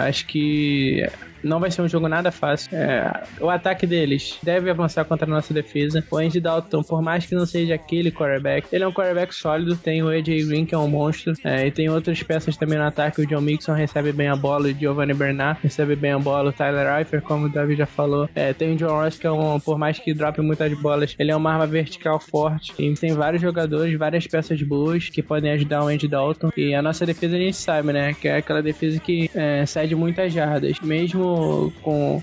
acho 0.07 0.25
que 0.27 1.05
não 1.45 1.59
vai 1.59 1.71
ser 1.71 1.81
um 1.81 1.87
jogo 1.87 2.07
nada 2.07 2.31
fácil. 2.31 2.75
É, 2.75 3.23
o 3.39 3.49
ataque 3.49 3.85
deles 3.85 4.37
deve 4.41 4.69
avançar 4.69 5.05
contra 5.05 5.25
a 5.25 5.29
nossa 5.29 5.53
defesa. 5.53 6.03
O 6.09 6.17
Andy 6.17 6.39
Dalton, 6.39 6.83
por 6.83 7.01
mais 7.01 7.25
que 7.25 7.35
não 7.35 7.45
seja 7.45 7.75
aquele 7.75 8.11
quarterback, 8.11 8.67
ele 8.71 8.83
é 8.83 8.87
um 8.87 8.91
quarterback 8.91 9.33
sólido. 9.33 9.75
Tem 9.75 10.01
o 10.01 10.09
AJ 10.09 10.47
Green, 10.47 10.65
que 10.65 10.73
é 10.73 10.77
um 10.77 10.87
monstro. 10.87 11.33
É, 11.43 11.67
e 11.67 11.71
tem 11.71 11.89
outras 11.89 12.21
peças 12.23 12.57
também 12.57 12.77
no 12.77 12.85
ataque. 12.85 13.21
O 13.21 13.27
John 13.27 13.41
Mixon 13.41 13.73
recebe 13.73 14.11
bem 14.11 14.27
a 14.27 14.35
bola. 14.35 14.67
O 14.67 14.73
Giovanni 14.73 15.13
Bernard 15.13 15.59
recebe 15.61 15.95
bem 15.95 16.11
a 16.11 16.19
bola. 16.19 16.49
O 16.49 16.53
Tyler 16.53 16.97
Eifert, 16.97 17.23
como 17.23 17.45
o 17.45 17.49
David 17.49 17.79
já 17.79 17.85
falou. 17.85 18.27
É, 18.33 18.53
tem 18.53 18.73
o 18.73 18.75
John 18.75 19.01
Ross, 19.01 19.17
que 19.17 19.27
é 19.27 19.31
um, 19.31 19.59
por 19.59 19.77
mais 19.77 19.99
que 19.99 20.13
drope 20.13 20.41
muitas 20.41 20.73
bolas, 20.79 21.15
ele 21.19 21.31
é 21.31 21.35
uma 21.35 21.51
arma 21.51 21.67
vertical 21.67 22.19
forte. 22.19 22.73
E 22.79 22.93
tem 22.95 23.13
vários 23.13 23.41
jogadores, 23.41 23.97
várias 23.97 24.25
peças 24.25 24.61
boas 24.61 25.09
que 25.09 25.21
podem 25.21 25.51
ajudar 25.51 25.83
o 25.83 25.87
Andy 25.87 26.07
Dalton. 26.07 26.49
E 26.57 26.73
a 26.73 26.81
nossa 26.81 27.05
defesa 27.05 27.35
a 27.35 27.39
gente 27.39 27.57
sabe, 27.57 27.93
né? 27.93 28.13
Que 28.13 28.27
é 28.27 28.37
aquela 28.37 28.61
defesa 28.61 28.99
que 28.99 29.29
é, 29.35 29.65
cede 29.65 29.95
muitas 29.95 30.33
jardas. 30.33 30.79
Mesmo 30.81 31.34
com. 31.81 32.21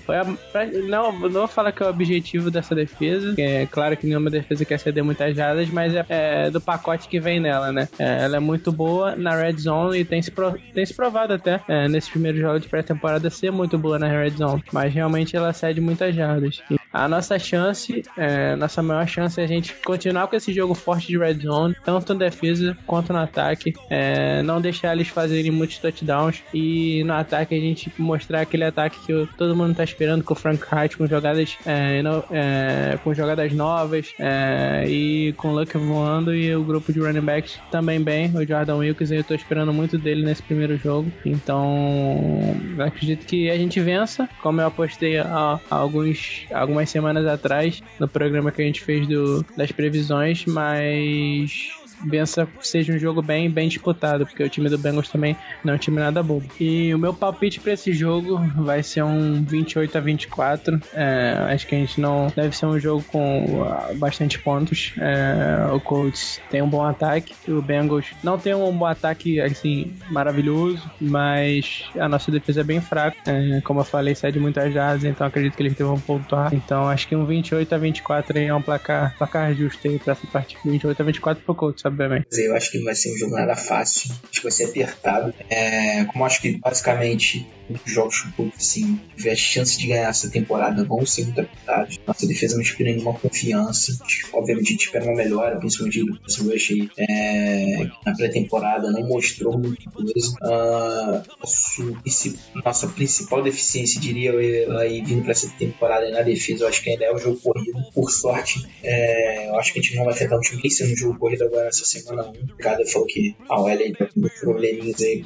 não, 0.87 1.11
não 1.11 1.29
vou 1.29 1.47
falar 1.47 1.71
que 1.71 1.83
é 1.83 1.85
o 1.85 1.89
objetivo 1.89 2.49
dessa 2.49 2.75
defesa. 2.75 3.33
é 3.37 3.65
claro 3.65 3.95
que 3.97 4.07
nenhuma 4.07 4.29
defesa 4.29 4.65
quer 4.65 4.79
ceder 4.79 5.03
muitas 5.03 5.35
jardas, 5.35 5.69
mas 5.69 5.93
é, 5.93 6.05
é, 6.09 6.49
do 6.49 6.61
pacote 6.61 7.07
que 7.07 7.19
vem 7.19 7.39
nela, 7.39 7.71
né? 7.71 7.87
É, 7.97 8.23
ela 8.23 8.37
é 8.37 8.39
muito 8.39 8.71
boa 8.71 9.15
na 9.15 9.35
red 9.35 9.57
zone 9.57 9.99
e 9.99 10.05
tem 10.05 10.21
se, 10.21 10.31
pro, 10.31 10.57
tem 10.73 10.85
se 10.85 10.93
provado 10.93 11.33
até 11.33 11.61
é, 11.67 11.87
nesse 11.87 12.09
primeiro 12.09 12.37
jogo 12.37 12.59
de 12.59 12.67
pré-temporada 12.67 13.29
ser 13.29 13.51
muito 13.51 13.77
boa 13.77 13.99
na 13.99 14.07
red 14.07 14.31
zone. 14.31 14.63
Mas 14.71 14.93
realmente 14.93 15.35
ela 15.35 15.53
cede 15.53 15.81
muitas 15.81 16.15
jardas. 16.15 16.61
A 16.91 17.07
nossa 17.07 17.39
chance, 17.39 18.03
é, 18.15 18.55
nossa 18.55 18.83
maior 18.83 19.07
chance 19.07 19.41
é 19.41 19.43
a 19.43 19.47
gente 19.47 19.73
continuar 19.83 20.27
com 20.27 20.35
esse 20.35 20.53
jogo 20.53 20.75
forte 20.75 21.07
de 21.07 21.17
red 21.17 21.33
zone, 21.33 21.75
tanto 21.83 22.13
na 22.13 22.19
defesa 22.19 22.77
quanto 22.85 23.11
no 23.11 23.19
ataque. 23.19 23.73
É, 23.89 24.43
não 24.43 24.61
deixar 24.61 24.93
eles 24.93 25.07
fazerem 25.07 25.49
muitos 25.49 25.79
touchdowns 25.79 26.43
e 26.53 27.03
no 27.03 27.13
ataque 27.13 27.55
a 27.55 27.59
gente 27.59 27.91
mostrar 27.97 28.41
aquele 28.41 28.63
ataque 28.63 28.92
que 28.99 29.27
todo 29.37 29.55
mundo 29.55 29.75
tá 29.75 29.83
esperando 29.83 30.23
com 30.23 30.33
o 30.33 30.37
Frank 30.37 30.63
Wright 30.71 30.97
com 30.97 31.07
jogadas 31.07 31.57
é, 31.65 32.01
no, 32.01 32.23
é, 32.31 32.97
com 33.03 33.13
jogadas 33.13 33.51
novas 33.53 34.13
é, 34.19 34.85
e 34.87 35.33
com 35.33 35.49
o 35.49 35.55
Luck 35.55 35.77
voando 35.77 36.35
e 36.35 36.55
o 36.55 36.63
grupo 36.63 36.93
de 36.93 36.99
running 36.99 37.21
backs 37.21 37.59
também 37.71 38.01
bem, 38.01 38.31
o 38.35 38.45
Jordan 38.45 38.77
Wilkins, 38.77 39.11
eu 39.11 39.23
tô 39.23 39.33
esperando 39.33 39.73
muito 39.73 39.97
dele 39.97 40.23
nesse 40.23 40.43
primeiro 40.43 40.77
jogo. 40.77 41.11
Então, 41.25 42.55
acredito 42.79 43.25
que 43.25 43.49
a 43.49 43.57
gente 43.57 43.79
vença, 43.79 44.29
como 44.41 44.61
eu 44.61 44.67
apostei 44.67 45.17
há, 45.17 45.59
há 45.69 45.75
alguns 45.75 46.45
algumas 46.51 46.73
algumas 46.73 46.89
semanas 46.89 47.25
atrás, 47.27 47.81
no 47.99 48.07
programa 48.07 48.51
que 48.51 48.61
a 48.61 48.65
gente 48.65 48.81
fez 48.81 49.07
do, 49.07 49.45
das 49.55 49.71
previsões, 49.71 50.45
mas 50.45 51.71
Bença 52.01 52.47
seja 52.61 52.93
um 52.93 52.99
jogo 52.99 53.21
bem, 53.21 53.49
bem 53.49 53.67
disputado, 53.67 54.25
porque 54.25 54.43
o 54.43 54.49
time 54.49 54.69
do 54.69 54.77
Bengals 54.77 55.09
também 55.09 55.35
não 55.63 55.73
é 55.73 55.75
um 55.75 55.79
time 55.79 55.99
nada 55.99 56.21
bobo. 56.21 56.47
E 56.59 56.93
o 56.93 56.99
meu 56.99 57.13
palpite 57.13 57.59
para 57.59 57.73
esse 57.73 57.93
jogo 57.93 58.37
vai 58.55 58.83
ser 58.83 59.03
um 59.03 59.43
28 59.43 59.97
a 59.97 60.01
24. 60.01 60.81
É, 60.93 61.37
acho 61.53 61.67
que 61.67 61.75
a 61.75 61.77
gente 61.77 61.99
não 61.99 62.31
deve 62.35 62.55
ser 62.55 62.65
um 62.65 62.79
jogo 62.79 63.03
com 63.03 63.45
uh, 63.45 63.95
bastante 63.95 64.39
pontos. 64.39 64.93
É, 64.97 65.71
o 65.73 65.79
Colts 65.79 66.41
tem 66.49 66.61
um 66.61 66.69
bom 66.69 66.83
ataque, 66.83 67.33
o 67.47 67.61
Bengals 67.61 68.07
não 68.23 68.37
tem 68.37 68.53
um 68.53 68.75
bom 68.75 68.85
ataque 68.85 69.39
assim 69.39 69.93
maravilhoso, 70.09 70.89
mas 70.99 71.85
a 71.99 72.07
nossa 72.07 72.31
defesa 72.31 72.61
é 72.61 72.63
bem 72.63 72.81
fraca. 72.81 73.17
É, 73.25 73.61
como 73.61 73.79
eu 73.79 73.85
falei, 73.85 74.15
cede 74.15 74.39
muitas 74.39 74.73
jardas, 74.73 75.03
então 75.03 75.25
acredito 75.27 75.55
que 75.55 75.63
eles 75.63 75.73
devam 75.73 75.99
pontuar. 75.99 76.53
Então 76.53 76.87
acho 76.89 77.07
que 77.07 77.15
um 77.15 77.25
28 77.25 77.73
a 77.73 77.77
24 77.77 78.37
é 78.37 78.53
um 78.53 78.61
placar, 78.61 79.15
placar 79.17 79.53
justo 79.53 79.83
para 79.99 80.13
essa 80.13 80.27
partida. 80.27 80.61
28 80.65 81.01
a 81.01 81.05
24 81.05 81.43
pro 81.43 81.55
Colts, 81.55 81.82
Eu 82.31 82.55
acho 82.55 82.71
que 82.71 82.79
vai 82.83 82.95
ser 82.95 83.13
um 83.13 83.17
jogo 83.17 83.35
nada 83.35 83.55
fácil. 83.55 84.11
Acho 84.23 84.39
que 84.39 84.43
vai 84.43 84.51
ser 84.51 84.65
apertado. 84.65 85.33
É, 85.49 86.05
como 86.05 86.25
acho 86.25 86.41
que 86.41 86.57
basicamente 86.57 87.47
os 87.69 87.91
jogos 87.91 88.21
que 88.21 88.51
assim, 88.57 88.99
tiver 89.15 89.31
a 89.31 89.35
chance 89.35 89.77
de 89.77 89.87
ganhar 89.87 90.09
essa 90.09 90.29
temporada 90.29 90.83
vão 90.83 91.05
ser 91.05 91.23
muito 91.25 91.41
apertados. 91.41 91.99
Nossa 92.05 92.27
defesa 92.27 92.55
não 92.55 92.61
inspira 92.61 92.91
nenhuma 92.91 93.13
confiança. 93.13 93.97
Obviamente 94.33 94.67
a 94.67 94.71
gente 94.71 94.85
espera 94.85 95.05
uma 95.05 95.15
melhora, 95.15 95.57
principalmente 95.57 96.03
do 96.03 96.19
Chris 96.19 96.37
Rush 96.37 96.71
aí, 96.71 96.89
é, 96.97 97.89
na 98.05 98.15
pré-temporada 98.15 98.91
não 98.91 99.07
mostrou 99.07 99.57
muita 99.57 99.89
coisa. 99.89 100.35
Uh, 100.41 101.23
nosso, 101.39 101.97
esse, 102.05 102.39
nossa 102.63 102.87
principal 102.87 103.41
deficiência, 103.41 103.99
diria 103.99 104.31
eu, 104.31 104.77
aí 104.77 105.01
vindo 105.01 105.23
para 105.23 105.31
essa 105.31 105.49
temporada 105.57 106.09
na 106.11 106.21
defesa, 106.21 106.63
eu 106.63 106.67
acho 106.67 106.83
que 106.83 106.89
ainda 106.89 107.05
é 107.05 107.13
o 107.13 107.17
jogo 107.17 107.39
corrido. 107.39 107.81
Por 107.93 108.11
sorte, 108.11 108.65
é, 108.83 109.49
eu 109.49 109.57
acho 109.57 109.73
que 109.73 109.79
a 109.79 109.81
gente 109.81 109.95
não 109.95 110.05
vai 110.05 110.13
afetar 110.13 110.37
o 110.37 110.41
time 110.41 110.61
nem 110.63 110.89
no 110.89 110.97
jogo 110.97 111.19
corrido 111.19 111.43
agora 111.43 111.71
nessa 111.73 111.85
semana 111.85 112.27
1. 112.27 112.31
O 112.31 112.55
Ricardo 112.57 112.85
falou 112.87 113.07
que 113.07 113.35
a 113.49 113.59
OL 113.59 113.93
tá 113.97 114.05
com 114.05 114.21
probleminhas 114.39 115.01
aí 115.01 115.25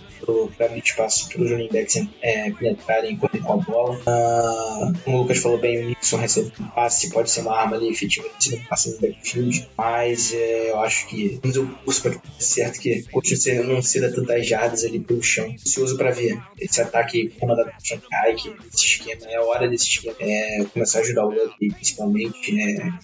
para 0.56 0.66
abrir 0.66 0.82
espaço 0.84 1.30
para 1.30 1.42
os 1.42 1.52
running 1.52 1.70
backs 1.70 2.08
é, 2.22 2.52
penetrarem 2.52 3.18
com 3.18 3.28
a 3.28 3.58
bola. 3.58 3.96
Uh, 3.98 4.98
como 5.04 5.18
o 5.18 5.22
Lucas 5.22 5.40
falou 5.40 5.60
bem, 5.60 5.84
o 5.84 5.90
Nixon 5.90 6.18
recebe 6.18 6.52
um 6.60 6.68
passe, 6.70 7.10
pode 7.10 7.30
ser 7.30 7.42
uma 7.42 7.56
arma 7.56 7.76
ali 7.76 7.90
efetiva 7.90 8.28
no 8.28 8.66
passe 8.66 8.92
no 8.92 9.00
backfield, 9.00 9.68
mas 9.78 10.34
é, 10.34 10.72
eu 10.72 10.80
acho 10.80 11.08
que 11.08 11.40
eu 11.44 11.68
curso 11.84 12.02
para 12.02 12.22
certo 12.40 12.80
que 12.80 13.04
continua 13.12 13.64
não 13.64 13.82
ceda 13.82 14.12
tantas 14.14 14.48
jardas 14.48 14.84
ali 14.84 15.00
pelo 15.00 15.22
chão. 15.22 15.48
Ansioso 15.52 15.98
para 15.98 16.12
ver 16.12 16.40
esse 16.60 16.82
ataque 16.82 17.30
comandado 17.40 17.72
por 17.72 17.86
Frank 17.86 18.04
Reich, 18.12 18.54
esse 18.74 18.86
esquema, 18.86 19.30
é 19.30 19.36
a 19.36 19.44
hora 19.44 19.68
desse 19.68 19.86
esquema 19.86 20.16
é, 20.20 20.66
começar 20.74 21.00
a 21.00 21.02
ajudar 21.02 21.26
o 21.26 21.32
Luck, 21.32 21.56
principalmente, 21.58 22.54
né, 22.54 23.00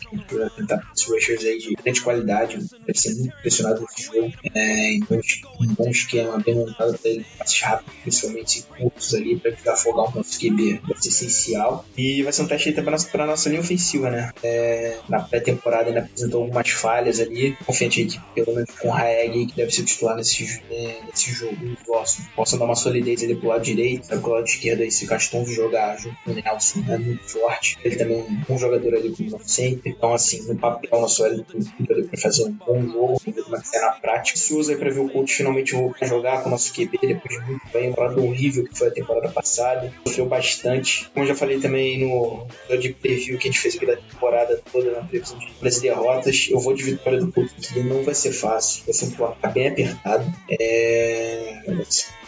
tentar 0.56 0.91
os 0.95 1.03
rushers 1.03 1.43
aí 1.43 1.58
de 1.58 1.73
grande 1.73 2.01
qualidade, 2.01 2.58
deve 2.86 2.99
ser 2.99 3.15
muito 3.15 3.33
impressionado 3.39 3.82
com 3.82 3.88
esse 3.91 4.04
jogo. 4.04 4.32
É, 4.54 4.93
então, 4.93 5.19
um 5.60 5.67
bom 5.74 5.89
esquema, 5.89 6.38
bem 6.39 6.56
montado 6.56 6.98
para 6.98 7.12
ele, 7.12 7.26
passes 7.38 7.60
rápidos, 7.62 7.93
principalmente 8.02 8.63
curtos 8.63 9.13
ali, 9.13 9.38
para 9.38 9.52
desafogar 9.52 10.12
o 10.12 10.15
nosso 10.15 10.39
QB. 10.39 10.82
Vai 10.88 10.98
ser 10.98 11.10
essencial. 11.10 11.86
E 11.98 12.24
vai 12.24 12.34
ser 12.34 12.43
um 12.43 12.48
teste 12.48 12.72
para 12.74 12.91
nossa, 12.91 13.10
pra 13.10 13.26
nossa 13.26 13.50
linha 13.50 13.62
ofensiva, 13.62 14.10
né? 14.10 14.32
É, 14.43 14.98
na 15.10 15.22
pré-temporada 15.22 15.89
ainda 15.89 16.02
apresentou 16.02 16.43
algumas 16.43 16.69
falhas 16.69 17.19
ali. 17.19 17.56
Confiante 17.65 18.06
que, 18.06 18.19
pelo 18.36 18.56
menos 18.56 18.69
com 18.80 18.88
o 18.88 18.91
Raeg, 18.91 19.46
que 19.48 19.56
deve 19.56 19.72
ser 19.72 19.84
titular 19.84 20.15
nesse, 20.15 20.62
né, 20.69 20.98
nesse 21.08 21.32
jogo, 21.32 21.56
posso, 21.86 22.22
possa 22.36 22.58
dar 22.58 22.65
uma 22.65 22.76
solidez 22.76 23.24
ali 23.24 23.36
pro 23.36 23.50
lado 23.50 23.63
direito, 23.63 24.08
pro 24.08 24.32
lado 24.32 24.46
esquerdo 24.46 24.82
aí, 24.82 24.91
se 24.91 25.06
Castonzo 25.06 25.52
jogar 25.52 25.98
junto 25.98 26.15
com 26.24 26.32
o 26.32 26.34
Nelson, 26.34 26.84
é 26.89 26.98
muito 26.98 27.24
forte. 27.24 27.78
Ele 27.84 27.96
também 27.96 28.19
é 28.19 28.24
um 28.24 28.41
bom 28.48 28.58
jogador 28.58 28.96
ali 28.96 29.13
como 29.15 29.39
sempre. 29.43 29.91
Então, 29.91 30.13
assim, 30.13 30.41
no 30.48 30.56
papel, 30.58 31.02
nosso 31.02 31.26
L 31.26 31.46
para 31.86 32.22
fazer 32.22 32.46
um 32.46 32.52
bom 32.52 32.82
jogo. 32.82 33.22
Como 33.23 33.62
que 33.62 33.77
é 33.77 33.81
na 33.81 33.91
prática. 33.91 34.38
Ansioso 34.38 34.71
aí 34.71 34.77
pra 34.77 34.89
ver 34.89 34.99
o 34.99 35.09
Colts 35.09 35.36
finalmente 35.36 35.73
voltar 35.73 36.05
a 36.05 36.07
jogar 36.07 36.41
com 36.41 36.49
o 36.49 36.51
nosso 36.51 36.73
QB 36.73 36.97
depois 37.01 37.39
de 37.39 37.45
muito 37.45 37.67
bem, 37.71 37.89
uma 37.89 38.21
horrível 38.21 38.65
que 38.65 38.77
foi 38.77 38.88
a 38.88 38.91
temporada 38.91 39.29
passada. 39.29 39.93
Sofreu 40.07 40.25
bastante. 40.25 41.09
Como 41.13 41.25
já 41.25 41.36
falei 41.36 41.59
também 41.59 41.99
no 41.99 42.47
de 42.79 42.93
preview 42.93 43.38
que 43.38 43.47
a 43.47 43.51
gente 43.51 43.59
fez 43.59 43.75
aqui 43.75 43.86
da 43.86 43.95
temporada 43.95 44.62
toda, 44.71 44.91
na 44.91 45.03
previsão 45.03 45.38
de 45.38 45.53
das 45.62 45.79
derrotas, 45.79 46.47
eu 46.49 46.59
vou 46.59 46.73
de 46.73 46.83
vitória 46.83 47.19
do 47.19 47.31
Colts, 47.31 47.71
que 47.71 47.79
não 47.81 48.03
vai 48.03 48.13
ser 48.13 48.31
fácil. 48.31 48.83
Vai 48.86 48.93
ser 48.93 49.05
um 49.05 49.12
placar 49.12 49.53
bem 49.53 49.67
apertado. 49.67 50.25
É 50.49 51.63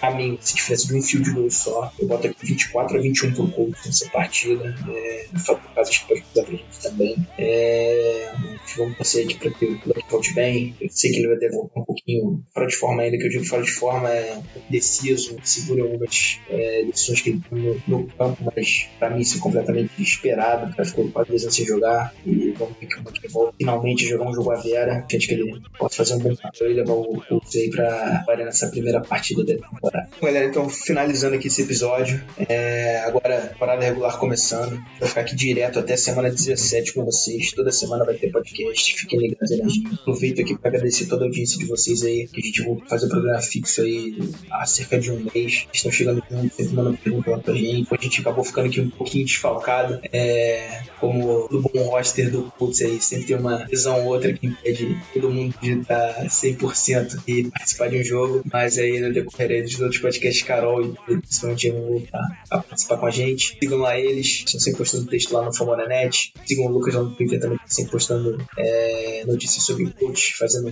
a 0.02 0.12
mim, 0.12 0.38
se 0.42 0.56
tivesse 0.56 0.88
de 0.88 0.96
um 0.96 1.02
field 1.02 1.32
goal 1.32 1.50
só, 1.50 1.92
eu 2.00 2.08
boto 2.08 2.28
aqui 2.28 2.46
24 2.46 2.98
a 2.98 3.02
21 3.02 3.34
pro 3.34 3.48
Colts 3.52 3.86
nessa 3.86 4.10
partida. 4.10 4.76
É, 4.88 5.28
no 5.32 5.40
caso, 5.74 5.90
acho 5.90 6.02
que 6.02 6.08
pode 6.08 6.22
ajudar 6.22 6.44
pra 6.44 6.52
gente 6.52 6.82
também. 6.82 7.28
É, 7.38 8.34
vamos 8.78 8.98
torcer 8.98 9.26
aqui 9.26 9.36
pra 9.36 9.52
que 9.52 9.66
o 9.66 9.82
Luck 9.86 10.04
volte 10.10 10.34
bem. 10.34 10.76
Sei 10.90 11.12
que 11.12 11.20
ele 11.20 11.28
vai 11.28 11.38
ter 11.38 11.52
voltar 11.52 11.80
um 11.80 11.86
pouquinho 11.86 12.44
fora 12.54 12.68
de 12.68 12.76
forma 12.76 13.02
ainda, 13.02 13.18
que 13.18 13.24
eu 13.24 13.30
digo 13.30 13.46
fora 13.46 13.64
de 13.64 13.72
forma, 13.72 14.10
é 14.10 14.40
deciso, 14.70 15.38
segura 15.44 15.84
algumas 15.84 16.40
é, 16.50 16.84
decisões 16.84 17.22
que 17.22 17.30
ele 17.30 17.42
tem 17.50 17.60
no, 17.60 17.82
no, 17.88 18.08
campo, 18.08 18.52
mas 18.56 18.90
pra 19.00 19.10
mim 19.10 19.22
isso 19.22 19.38
é 19.38 19.42
completamente 19.42 20.02
esperado. 20.02 20.72
O 20.72 20.76
cara 20.76 20.86
ficou 20.88 21.10
quase 21.10 21.30
dois 21.30 21.44
anos 21.44 21.56
sem 21.56 21.66
jogar 21.66 22.14
e 22.26 22.52
vamos 22.58 22.78
ver 22.80 22.88
que 22.88 23.00
o 23.00 23.32
volta 23.32 23.54
finalmente 23.58 24.06
jogar 24.06 24.30
um 24.30 24.34
jogo 24.34 24.52
a 24.52 24.56
Vera. 24.56 25.06
Acho 25.06 25.28
que 25.28 25.34
ele 25.34 25.62
possa 25.78 25.98
fazer 25.98 26.16
um 26.16 26.20
bom 26.20 26.36
papel 26.36 26.72
e 26.72 26.74
levar 26.74 26.94
o 26.94 27.22
Colts 27.28 27.56
aí 27.56 27.70
pra 27.70 28.24
nessa 28.38 28.68
primeira 28.68 29.02
partida 29.02 29.44
da 29.44 29.54
temporada 29.54 29.86
temporada. 29.96 30.10
Galera, 30.22 30.46
então 30.46 30.70
finalizando 30.70 31.36
aqui 31.36 31.48
esse 31.48 31.62
episódio, 31.62 32.24
é, 32.48 32.98
agora 33.00 33.56
parada 33.60 33.84
regular 33.84 34.18
começando, 34.18 34.82
vou 35.00 35.08
ficar 35.08 35.22
aqui 35.22 35.36
direto 35.36 35.80
até 35.80 35.96
semana 35.96 36.30
17 36.30 36.94
com 36.94 37.06
vocês, 37.06 37.52
toda 37.52 37.72
semana 37.72 38.06
vai 38.06 38.16
ter 38.16 38.32
podcast, 38.32 38.96
fiquem 38.96 39.20
ligados 39.20 39.52
aí 39.52 39.58
gente. 39.58 39.94
Aproveito 39.94 40.42
aqui 40.42 40.58
para 40.58 40.72
agradecer 40.76 41.06
toda 41.06 41.24
a 41.24 41.28
audiência 41.28 41.58
de 41.58 41.66
vocês 41.66 42.04
aí, 42.04 42.28
que 42.28 42.40
a 42.40 42.44
gente 42.44 42.64
vai 42.64 42.78
fazer 42.88 43.06
o 43.06 43.08
um 43.08 43.12
programa 43.12 43.42
fixo 43.42 43.82
aí 43.82 44.18
há 44.52 44.66
cerca 44.66 45.00
de 45.00 45.12
um 45.12 45.28
mês, 45.34 45.68
estão 45.74 45.92
chegando 45.92 46.24
junto, 46.30 46.56
sempre 46.56 46.74
mandando 46.74 46.98
perguntas 46.98 47.34
lá 47.34 47.40
pra 47.40 47.54
gente, 47.54 47.88
a 47.92 48.02
gente 48.02 48.22
acabou 48.22 48.44
ficando 48.44 48.68
aqui 48.68 48.82
um 48.82 48.90
pouquinho 48.90 49.26
desfalcado, 49.26 50.00
é, 50.12 50.84
como 51.00 51.48
do 51.50 51.62
bom 51.62 51.84
roster 51.90 52.32
do 52.32 52.52
Putz 52.58 52.82
aí, 52.82 53.02
sempre 53.02 53.28
tem 53.28 53.38
uma 53.38 53.66
visão 53.66 54.02
ou 54.02 54.14
outra 54.14 54.34
que 54.34 54.48
impede 54.48 54.98
todo 55.14 55.30
mundo 55.30 55.56
de 55.62 55.80
estar 55.80 56.26
100% 56.26 57.22
e 57.28 57.50
participar 57.50 57.90
de 57.90 58.00
um 58.00 58.04
jogo, 58.04 58.44
mas 58.52 58.78
aí 58.78 59.00
no 59.00 59.14
decorrer 59.14 59.64
dos 59.64 59.80
outros 59.80 60.00
podcasts, 60.00 60.44
Carol 60.44 60.84
e 61.08 61.18
principalmente 61.18 61.68
eu 61.68 62.04
tá, 62.12 62.20
a 62.50 62.58
participar 62.60 62.98
com 62.98 63.06
a 63.06 63.12
gente. 63.12 63.58
Sigam 63.60 63.80
lá 63.80 63.98
eles, 63.98 64.44
estão 64.46 64.60
sempre 64.60 64.80
postando 64.80 65.06
texto 65.06 65.32
lá 65.32 65.44
no 65.44 65.54
Famonanet. 65.54 66.34
Sigam 66.46 66.66
o 66.66 66.70
Lucas 66.70 66.94
lá 66.94 67.04
no 67.04 67.16
Twitter 67.16 67.40
também, 67.40 67.58
tá 67.58 67.64
sempre 67.68 67.92
postando 67.92 68.38
é, 68.58 69.24
notícias 69.26 69.64
sobre 69.64 69.90
coach, 69.92 70.36
fazendo 70.36 70.65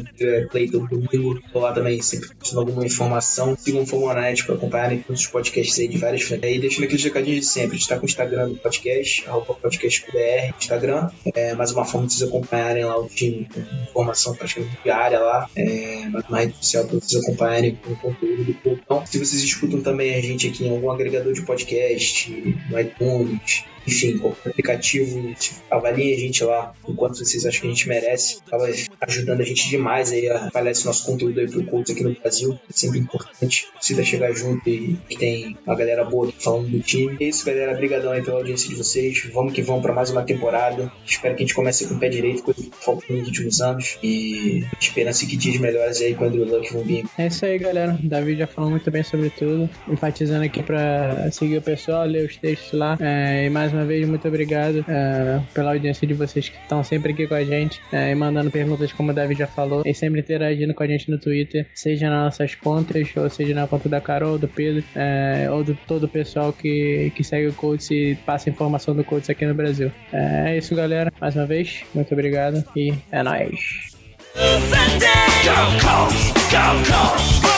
play 0.50 0.70
todo 0.70 0.88
domingo. 0.88 1.42
Tô 1.52 1.60
lá 1.60 1.72
também 1.72 2.02
sempre 2.02 2.30
postando 2.36 2.62
alguma 2.62 2.86
informação. 2.86 3.56
Sigam 3.58 3.84
o 3.84 3.86
Famonanet 3.86 4.46
para 4.46 4.56
acompanharem 4.56 5.00
todos 5.00 5.22
os 5.22 5.28
podcasts 5.28 5.78
aí 5.80 5.88
de 5.88 5.98
várias. 5.98 6.30
E 6.30 6.60
deixando 6.60 6.86
aqueles 6.86 7.04
recadinhos 7.04 7.42
de 7.42 7.46
sempre. 7.46 7.76
A 7.76 7.80
gente 7.80 7.88
tá 7.88 7.96
com 7.98 8.04
o 8.04 8.06
Instagram 8.06 8.50
do 8.50 8.56
podcast, 8.56 9.26
podcastbr, 9.48 10.54
Instagram. 10.58 11.10
É 11.34 11.54
mais 11.54 11.72
uma 11.72 11.86
forma 11.86 12.08
de 12.08 12.14
vocês 12.14 12.30
acompanharem 12.30 12.84
lá 12.86 12.98
o 12.98 13.08
time 13.08 13.48
informação 13.90 14.36
praticamente 14.36 14.78
diária 14.84 15.20
lá. 15.20 15.50
É, 15.56 16.08
mais 16.10 16.28
uma 16.28 16.40
rede 16.40 16.56
social 16.58 16.86
para 16.86 17.00
vocês 17.00 17.24
acompanharem 17.24 17.76
com 17.76 17.92
o 17.92 17.96
conteúdo 17.98 18.44
do. 18.44 18.72
Então, 18.72 19.06
se 19.06 19.18
vocês 19.18 19.42
escutam 19.44 19.82
também 19.82 20.16
a 20.16 20.22
gente 20.22 20.48
aqui 20.48 20.66
em 20.66 20.70
algum 20.70 20.92
agregador 20.92 21.34
de 21.34 21.42
podcast, 21.44 22.32
no 22.70 22.80
iTunes, 22.80 23.66
enfim, 23.88 24.18
qualquer 24.18 24.50
aplicativo, 24.50 25.34
avaliem 25.70 26.14
a 26.14 26.18
gente 26.18 26.44
lá 26.44 26.74
enquanto 26.88 27.18
vocês 27.18 27.46
acham 27.46 27.62
que 27.62 27.68
a 27.68 27.70
gente 27.70 27.88
merece. 27.88 28.38
Acaba 28.48 28.68
ajudando 29.02 29.42
a 29.42 29.44
gente 29.44 29.70
demais 29.70 30.12
aí 30.12 30.30
a 30.30 30.48
espalhar 30.48 30.72
esse 30.72 30.86
nosso 30.86 31.06
conteúdo 31.06 31.40
aí 31.40 31.50
pro 31.50 31.64
Colts 31.66 31.92
aqui 31.92 32.04
no 32.04 32.14
Brasil. 32.14 32.60
É 32.70 32.74
sempre 32.74 33.00
importante. 33.00 33.68
Precisa 33.76 34.04
chegar 34.04 34.32
junto 34.34 34.68
e 34.70 34.98
tem 35.18 35.58
uma 35.66 35.76
galera 35.76 36.04
boa 36.04 36.32
falando 36.40 36.70
do 36.70 36.80
time. 36.80 37.18
É 37.20 37.26
isso, 37.26 37.46
galera. 37.46 37.74
Obrigadão 37.74 38.12
aí 38.12 38.22
pela 38.22 38.38
audiência 38.38 38.70
de 38.70 38.76
vocês. 38.76 39.30
Vamos 39.34 39.54
que 39.54 39.62
vamos 39.62 39.82
para 39.82 39.94
mais 39.94 40.10
uma 40.10 40.24
temporada. 40.24 40.92
Espero 41.06 41.36
que 41.36 41.44
a 41.44 41.46
gente 41.46 41.56
comece 41.56 41.88
com 41.88 41.96
o 41.96 42.00
pé 42.00 42.10
direito, 42.10 42.44
coisa 42.44 42.62
que 42.62 42.72
faltou 42.74 43.16
nos 43.16 43.28
últimos 43.28 43.62
anos. 43.62 43.98
E 44.02 44.64
esperança 44.80 45.26
que 45.26 45.36
dias 45.36 45.58
melhores 45.58 46.02
aí 46.02 46.16
com 46.16 46.24
o 46.24 46.28
Andrew 46.28 46.46
Luck 46.46 46.72
vão 46.72 46.84
vir. 46.84 47.06
É 47.18 47.28
isso 47.28 47.46
aí, 47.46 47.58
galera. 47.58 47.98
O 48.02 48.08
David 48.08 48.40
já 48.40 48.48
falou 48.48 48.70
muito 48.70 48.90
bem 48.90 49.04
sobre 49.04 49.30
tudo. 49.30 49.70
Enfatizando 49.90 50.44
aqui 50.44 50.64
para 50.64 51.30
seguir 51.32 51.58
o 51.58 51.62
pessoal, 51.62 52.06
ler 52.06 52.26
os 52.26 52.38
textos 52.38 52.78
lá. 52.78 52.98
É, 53.00 53.46
e 53.46 53.50
mais 53.50 53.73
uma 53.74 53.86
vez, 53.86 54.08
muito 54.08 54.28
obrigado 54.28 54.86
é, 54.88 55.42
pela 55.54 55.72
audiência 55.72 56.08
de 56.08 56.14
vocês 56.14 56.50
que 56.50 56.58
estão 56.58 56.84
sempre 56.84 57.12
aqui 57.12 57.28
com 57.28 57.36
a 57.36 57.44
gente 57.44 57.82
é, 57.92 58.12
e 58.12 58.16
mandando 58.16 58.50
perguntas, 58.52 58.92
como 58.92 59.12
o 59.12 59.14
David 59.14 59.40
já 59.40 59.48
falou, 59.48 59.84
e 59.86 59.94
sempre 59.94 60.22
interagindo 60.22 60.74
com 60.74 60.84
a 60.84 60.88
gente 60.88 61.10
no 61.10 61.18
Twitter, 61.18 61.68
seja 61.74 62.10
nas 62.10 62.24
nossas 62.26 62.56
contas, 62.56 63.10
ou 63.16 63.30
seja 63.30 63.54
na 63.54 63.68
conta 63.68 63.90
da 63.90 64.00
Carol, 64.00 64.38
do 64.38 64.48
Pedro, 64.48 64.84
é, 64.96 65.48
ou 65.52 65.64
do 65.64 65.76
todo 65.88 66.06
o 66.06 66.08
pessoal 66.08 66.54
que, 66.54 67.12
que 67.16 67.24
segue 67.24 67.48
o 67.48 67.54
Coach 67.54 67.94
e 67.94 68.16
passa 68.16 68.50
informação 68.50 68.96
do 68.96 69.04
Coach 69.04 69.32
aqui 69.32 69.46
no 69.46 69.54
Brasil. 69.54 69.92
É, 70.12 70.58
isso, 70.58 70.76
galera. 70.76 71.12
Mais 71.20 71.36
uma 71.36 71.46
vez, 71.46 71.84
muito 71.94 72.14
obrigado 72.14 72.64
e 72.76 72.94
é 73.12 73.24
nóis. 73.24 73.94
Go, 74.36 75.86
Colts! 75.86 76.34
Go, 76.52 76.92
Colts! 76.92 77.54